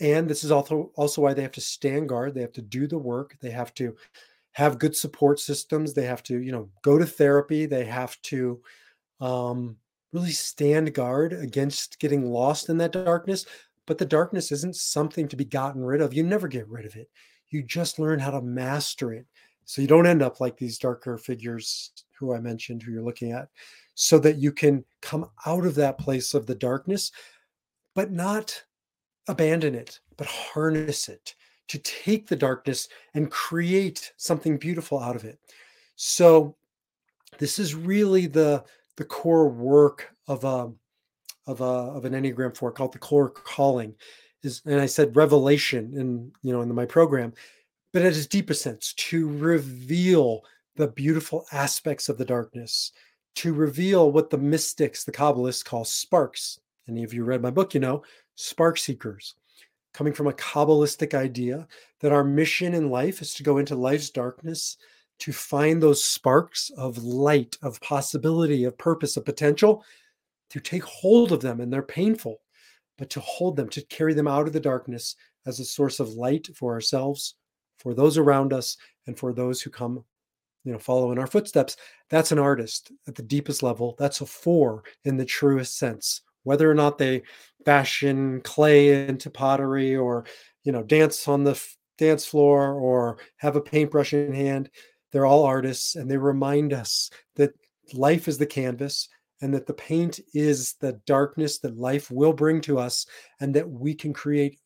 and 0.00 0.30
this 0.30 0.44
is 0.44 0.50
also 0.50 0.92
also 0.94 1.20
why 1.20 1.34
they 1.34 1.42
have 1.42 1.52
to 1.52 1.60
stand 1.60 2.08
guard 2.08 2.32
they 2.32 2.40
have 2.40 2.52
to 2.52 2.62
do 2.62 2.86
the 2.86 2.98
work 2.98 3.36
they 3.40 3.50
have 3.50 3.74
to 3.74 3.94
have 4.52 4.78
good 4.78 4.96
support 4.96 5.40
systems. 5.40 5.94
They 5.94 6.06
have 6.06 6.22
to, 6.24 6.38
you 6.38 6.52
know, 6.52 6.68
go 6.82 6.98
to 6.98 7.06
therapy. 7.06 7.66
They 7.66 7.84
have 7.84 8.20
to 8.22 8.60
um, 9.20 9.76
really 10.12 10.32
stand 10.32 10.92
guard 10.94 11.32
against 11.32 11.98
getting 11.98 12.30
lost 12.30 12.68
in 12.68 12.78
that 12.78 12.92
darkness. 12.92 13.46
But 13.90 13.98
the 13.98 14.06
darkness 14.06 14.52
isn't 14.52 14.76
something 14.76 15.26
to 15.26 15.36
be 15.36 15.44
gotten 15.44 15.82
rid 15.82 16.00
of. 16.00 16.14
You 16.14 16.22
never 16.22 16.46
get 16.46 16.68
rid 16.68 16.86
of 16.86 16.94
it. 16.94 17.10
You 17.48 17.64
just 17.64 17.98
learn 17.98 18.20
how 18.20 18.30
to 18.30 18.40
master 18.40 19.12
it. 19.12 19.26
So 19.64 19.82
you 19.82 19.88
don't 19.88 20.06
end 20.06 20.22
up 20.22 20.38
like 20.38 20.56
these 20.56 20.78
darker 20.78 21.18
figures 21.18 21.90
who 22.16 22.32
I 22.32 22.38
mentioned, 22.38 22.84
who 22.84 22.92
you're 22.92 23.02
looking 23.02 23.32
at, 23.32 23.48
so 23.96 24.20
that 24.20 24.36
you 24.36 24.52
can 24.52 24.84
come 25.02 25.28
out 25.44 25.66
of 25.66 25.74
that 25.74 25.98
place 25.98 26.34
of 26.34 26.46
the 26.46 26.54
darkness, 26.54 27.10
but 27.96 28.12
not 28.12 28.62
abandon 29.26 29.74
it, 29.74 29.98
but 30.16 30.28
harness 30.28 31.08
it 31.08 31.34
to 31.66 31.78
take 31.80 32.28
the 32.28 32.36
darkness 32.36 32.88
and 33.14 33.28
create 33.28 34.12
something 34.18 34.56
beautiful 34.56 35.00
out 35.00 35.16
of 35.16 35.24
it. 35.24 35.40
So 35.96 36.54
this 37.38 37.58
is 37.58 37.74
really 37.74 38.28
the 38.28 38.62
the 38.96 39.04
core 39.04 39.48
work 39.48 40.14
of 40.28 40.44
a 40.44 40.70
of 41.46 41.60
a 41.60 41.64
of 41.64 42.04
an 42.04 42.12
Enneagram 42.12 42.56
4 42.56 42.72
called 42.72 42.92
the 42.92 42.98
core 42.98 43.30
calling 43.30 43.94
is 44.42 44.62
and 44.64 44.80
I 44.80 44.86
said 44.86 45.16
revelation 45.16 45.92
in 45.94 46.32
you 46.42 46.52
know 46.52 46.62
in 46.62 46.74
my 46.74 46.86
program, 46.86 47.32
but 47.92 48.02
at 48.02 48.12
its 48.12 48.26
deepest 48.26 48.62
sense, 48.62 48.94
to 48.94 49.28
reveal 49.38 50.42
the 50.76 50.88
beautiful 50.88 51.46
aspects 51.52 52.08
of 52.08 52.18
the 52.18 52.24
darkness, 52.24 52.92
to 53.36 53.52
reveal 53.52 54.12
what 54.12 54.30
the 54.30 54.38
mystics, 54.38 55.04
the 55.04 55.12
Kabbalists 55.12 55.64
call 55.64 55.84
sparks. 55.84 56.58
Any 56.88 57.04
of 57.04 57.14
you 57.14 57.24
read 57.24 57.42
my 57.42 57.50
book, 57.50 57.74
you 57.74 57.80
know, 57.80 58.02
spark 58.36 58.78
seekers 58.78 59.34
coming 59.92 60.12
from 60.12 60.28
a 60.28 60.32
Kabbalistic 60.32 61.14
idea 61.14 61.66
that 62.00 62.12
our 62.12 62.24
mission 62.24 62.74
in 62.74 62.90
life 62.90 63.20
is 63.20 63.34
to 63.34 63.42
go 63.42 63.58
into 63.58 63.74
life's 63.74 64.10
darkness, 64.10 64.76
to 65.18 65.32
find 65.32 65.82
those 65.82 66.04
sparks 66.04 66.70
of 66.76 67.02
light, 67.02 67.58
of 67.62 67.80
possibility, 67.80 68.64
of 68.64 68.78
purpose, 68.78 69.16
of 69.16 69.24
potential, 69.24 69.84
to 70.50 70.60
take 70.60 70.84
hold 70.84 71.32
of 71.32 71.40
them. 71.40 71.60
And 71.60 71.72
they're 71.72 71.82
painful, 71.82 72.40
but 72.98 73.10
to 73.10 73.20
hold 73.20 73.56
them, 73.56 73.68
to 73.70 73.82
carry 73.86 74.14
them 74.14 74.28
out 74.28 74.46
of 74.46 74.52
the 74.52 74.60
darkness 74.60 75.16
as 75.46 75.60
a 75.60 75.64
source 75.64 76.00
of 76.00 76.10
light 76.10 76.48
for 76.54 76.72
ourselves, 76.72 77.34
for 77.78 77.94
those 77.94 78.18
around 78.18 78.52
us, 78.52 78.76
and 79.06 79.18
for 79.18 79.32
those 79.32 79.62
who 79.62 79.70
come 79.70 80.04
you 80.64 80.72
know 80.72 80.78
follow 80.78 81.10
in 81.12 81.18
our 81.18 81.26
footsteps 81.26 81.76
that's 82.08 82.32
an 82.32 82.38
artist 82.38 82.92
at 83.08 83.14
the 83.14 83.22
deepest 83.22 83.62
level 83.62 83.94
that's 83.98 84.20
a 84.20 84.26
four 84.26 84.84
in 85.04 85.16
the 85.16 85.24
truest 85.24 85.78
sense 85.78 86.22
whether 86.42 86.70
or 86.70 86.74
not 86.74 86.98
they 86.98 87.22
fashion 87.64 88.40
clay 88.42 89.08
into 89.08 89.30
pottery 89.30 89.96
or 89.96 90.24
you 90.64 90.72
know 90.72 90.82
dance 90.82 91.26
on 91.28 91.44
the 91.44 91.60
dance 91.98 92.24
floor 92.24 92.74
or 92.74 93.18
have 93.36 93.56
a 93.56 93.60
paintbrush 93.60 94.12
in 94.12 94.32
hand 94.32 94.70
they're 95.12 95.26
all 95.26 95.44
artists 95.44 95.96
and 95.96 96.10
they 96.10 96.16
remind 96.16 96.72
us 96.72 97.10
that 97.36 97.52
life 97.92 98.28
is 98.28 98.38
the 98.38 98.46
canvas 98.46 99.08
and 99.42 99.52
that 99.54 99.66
the 99.66 99.74
paint 99.74 100.20
is 100.34 100.74
the 100.80 100.92
darkness 101.06 101.58
that 101.58 101.78
life 101.78 102.10
will 102.10 102.32
bring 102.32 102.60
to 102.60 102.78
us 102.78 103.06
and 103.40 103.54
that 103.54 103.68
we 103.68 103.94
can 103.94 104.12
create 104.12 104.58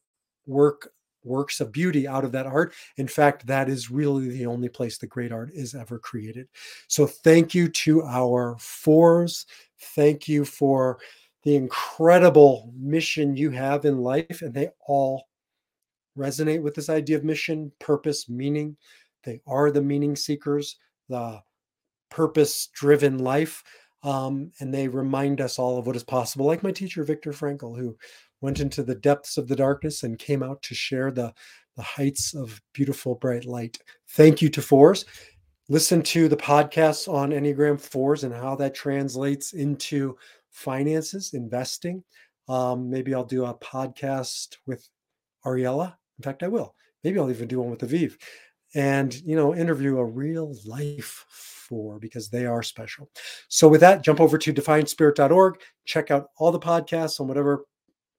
work 0.46 0.90
works 1.22 1.60
of 1.60 1.72
beauty 1.72 2.06
out 2.06 2.22
of 2.22 2.32
that 2.32 2.44
art 2.44 2.74
in 2.98 3.08
fact 3.08 3.46
that 3.46 3.66
is 3.66 3.90
really 3.90 4.28
the 4.28 4.44
only 4.44 4.68
place 4.68 4.98
that 4.98 5.06
great 5.06 5.32
art 5.32 5.50
is 5.54 5.74
ever 5.74 5.98
created 5.98 6.46
so 6.87 7.06
thank 7.06 7.54
you 7.54 7.66
to 7.66 8.02
our 8.02 8.54
fours 8.58 9.46
thank 9.94 10.28
you 10.28 10.44
for 10.44 10.98
the 11.44 11.56
incredible 11.56 12.72
mission 12.76 13.37
you 13.37 13.50
have 13.50 13.84
in 13.84 13.98
life, 13.98 14.40
and 14.42 14.52
they 14.52 14.70
all 14.87 15.28
resonate 16.18 16.62
with 16.62 16.74
this 16.74 16.88
idea 16.88 17.16
of 17.16 17.24
mission, 17.24 17.70
purpose, 17.78 18.28
meaning. 18.28 18.76
They 19.24 19.40
are 19.46 19.70
the 19.70 19.82
meaning 19.82 20.16
seekers, 20.16 20.76
the 21.08 21.40
purpose 22.10 22.68
driven 22.68 23.18
life. 23.18 23.62
Um, 24.04 24.52
and 24.60 24.72
they 24.72 24.86
remind 24.86 25.40
us 25.40 25.58
all 25.58 25.78
of 25.78 25.86
what 25.86 25.96
is 25.96 26.04
possible, 26.04 26.46
like 26.46 26.62
my 26.62 26.70
teacher, 26.70 27.02
Viktor 27.04 27.32
Frankl, 27.32 27.76
who 27.76 27.96
went 28.42 28.60
into 28.60 28.82
the 28.82 28.94
depths 28.94 29.38
of 29.38 29.48
the 29.48 29.56
darkness 29.56 30.02
and 30.02 30.18
came 30.18 30.42
out 30.42 30.60
to 30.62 30.74
share 30.74 31.10
the, 31.10 31.32
the 31.76 31.82
heights 31.82 32.34
of 32.34 32.60
beautiful, 32.74 33.14
bright 33.14 33.46
light. 33.46 33.78
Thank 34.10 34.42
you 34.42 34.50
to 34.50 34.60
Fours. 34.60 35.06
listen 35.70 36.02
to 36.02 36.28
the 36.28 36.36
podcasts 36.36 37.12
on 37.12 37.30
Enneagram 37.30 37.80
4s 37.80 38.24
and 38.24 38.34
how 38.34 38.54
that 38.56 38.74
translates 38.74 39.54
into 39.54 40.16
finances, 40.50 41.32
investing. 41.32 42.04
Um, 42.46 42.90
maybe 42.90 43.14
I'll 43.14 43.24
do 43.24 43.46
a 43.46 43.54
podcast 43.54 44.58
with 44.66 44.86
Ariella. 45.46 45.94
In 46.18 46.22
fact, 46.22 46.42
I 46.42 46.48
will. 46.48 46.74
Maybe 47.02 47.18
I'll 47.18 47.30
even 47.30 47.48
do 47.48 47.60
one 47.60 47.70
with 47.70 47.80
Aviv 47.80 48.16
and, 48.74 49.14
you 49.22 49.36
know, 49.36 49.54
interview 49.54 49.98
a 49.98 50.04
real 50.04 50.54
life 50.66 51.24
four 51.74 51.98
because 51.98 52.28
they 52.28 52.46
are 52.46 52.62
special. 52.62 53.10
So 53.48 53.66
with 53.68 53.80
that, 53.80 54.02
jump 54.02 54.20
over 54.20 54.38
to 54.38 54.52
defiantspirit.org, 54.52 55.60
check 55.84 56.12
out 56.12 56.28
all 56.38 56.52
the 56.52 56.60
podcasts 56.60 57.20
on 57.20 57.26
whatever 57.26 57.64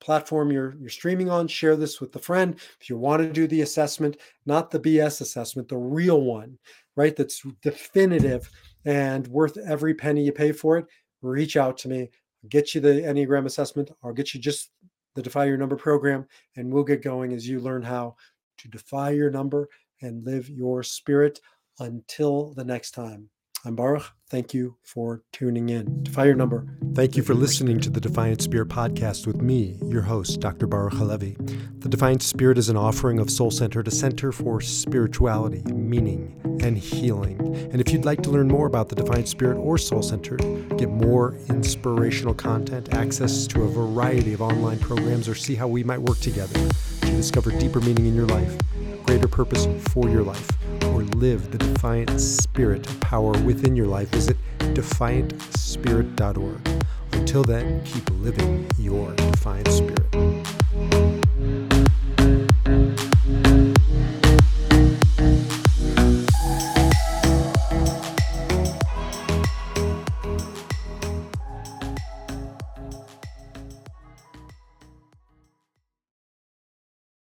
platform 0.01 0.51
you're 0.51 0.75
you're 0.77 0.89
streaming 0.89 1.29
on 1.29 1.47
share 1.47 1.77
this 1.77 2.01
with 2.01 2.13
a 2.17 2.19
friend. 2.19 2.55
If 2.81 2.89
you 2.89 2.97
want 2.97 3.23
to 3.23 3.31
do 3.31 3.47
the 3.47 3.61
assessment 3.61 4.17
not 4.45 4.69
the 4.69 4.79
bs 4.79 5.21
assessment 5.21 5.69
the 5.69 5.77
real 5.77 6.21
one 6.21 6.59
right 6.97 7.15
that's 7.15 7.41
definitive 7.61 8.51
and 8.83 9.25
worth 9.29 9.57
every 9.57 9.93
penny 9.93 10.25
you 10.25 10.33
pay 10.33 10.51
for 10.51 10.77
it 10.77 10.85
reach 11.21 11.55
out 11.55 11.77
to 11.79 11.87
me. 11.87 12.09
Get 12.49 12.75
you 12.75 12.81
the 12.81 13.01
enneagram 13.01 13.45
assessment. 13.45 13.89
I'll 14.03 14.13
get 14.13 14.33
you 14.33 14.39
just 14.39 14.71
the 15.15 15.21
defy 15.21 15.45
your 15.45 15.57
number 15.57 15.77
program 15.77 16.27
and 16.57 16.71
we'll 16.71 16.83
get 16.83 17.01
going 17.01 17.31
as 17.31 17.47
you 17.47 17.61
learn 17.61 17.81
how 17.81 18.15
to 18.57 18.67
defy 18.67 19.11
your 19.11 19.31
number 19.31 19.69
and 20.01 20.25
live 20.25 20.49
your 20.49 20.83
spirit 20.83 21.39
until 21.79 22.53
the 22.53 22.63
next 22.63 22.91
time 22.91 23.29
I'm 23.67 23.75
Baruch. 23.75 24.12
Thank 24.30 24.54
you 24.54 24.78
for 24.84 25.23
tuning 25.32 25.69
in. 25.69 26.04
Defy 26.04 26.25
your 26.25 26.36
number. 26.36 26.67
Thank 26.93 27.17
you 27.17 27.23
for 27.23 27.34
listening 27.34 27.80
to 27.80 27.89
the 27.89 27.99
Defiant 27.99 28.43
Spirit 28.43 28.69
podcast 28.69 29.25
with 29.25 29.41
me, 29.41 29.80
your 29.88 30.04
host, 30.04 30.39
Dr. 30.39 30.67
Baruch 30.67 30.93
Halevi. 30.93 31.36
The 31.80 31.89
Defiant 31.89 32.21
Spirit 32.21 32.60
is 32.60 32.69
an 32.69 32.78
offering 32.78 33.17
of 33.17 33.32
Soul 33.32 33.49
Center 33.49 33.82
a 33.82 33.89
center 33.89 34.32
for 34.32 34.62
spirituality, 34.62 35.63
meaning, 35.73 36.39
and 36.62 36.78
healing. 36.78 37.39
And 37.71 37.82
if 37.82 37.91
you'd 37.91 38.06
like 38.06 38.21
to 38.23 38.30
learn 38.30 38.49
more 38.49 38.67
about 38.67 38.89
the 38.89 38.95
Defiant 38.95 39.28
Spirit 39.28 39.58
or 39.58 39.80
Soul 39.80 40.04
Center, 40.04 40.38
get 40.78 40.89
more 40.89 41.36
inspirational 41.49 42.36
content, 42.36 42.93
access 42.93 43.47
to 43.47 43.63
a 43.63 43.67
variety 43.67 44.34
of 44.34 44.43
online 44.43 44.78
programs, 44.78 45.28
or 45.28 45.34
see 45.34 45.56
how 45.56 45.67
we 45.67 45.84
might 45.84 46.01
work 46.01 46.19
together 46.19 46.54
to 47.01 47.08
discover 47.08 47.49
deeper 47.49 47.82
meaning 47.82 48.06
in 48.06 48.15
your 48.15 48.28
life, 48.28 48.56
greater 49.06 49.28
purpose 49.28 49.67
for 49.91 50.08
your 50.08 50.21
life 50.21 50.64
live 51.19 51.51
the 51.51 51.58
defiant 51.58 52.19
spirit 52.19 52.86
power 52.99 53.32
within 53.43 53.75
your 53.75 53.88
life, 53.88 54.10
visit 54.10 54.38
defiantspirit.org. 54.60 56.84
Until 57.13 57.43
then, 57.43 57.84
keep 57.86 58.10
living 58.12 58.69
your 58.78 59.13
defiant 59.15 59.67
spirit. 59.69 60.24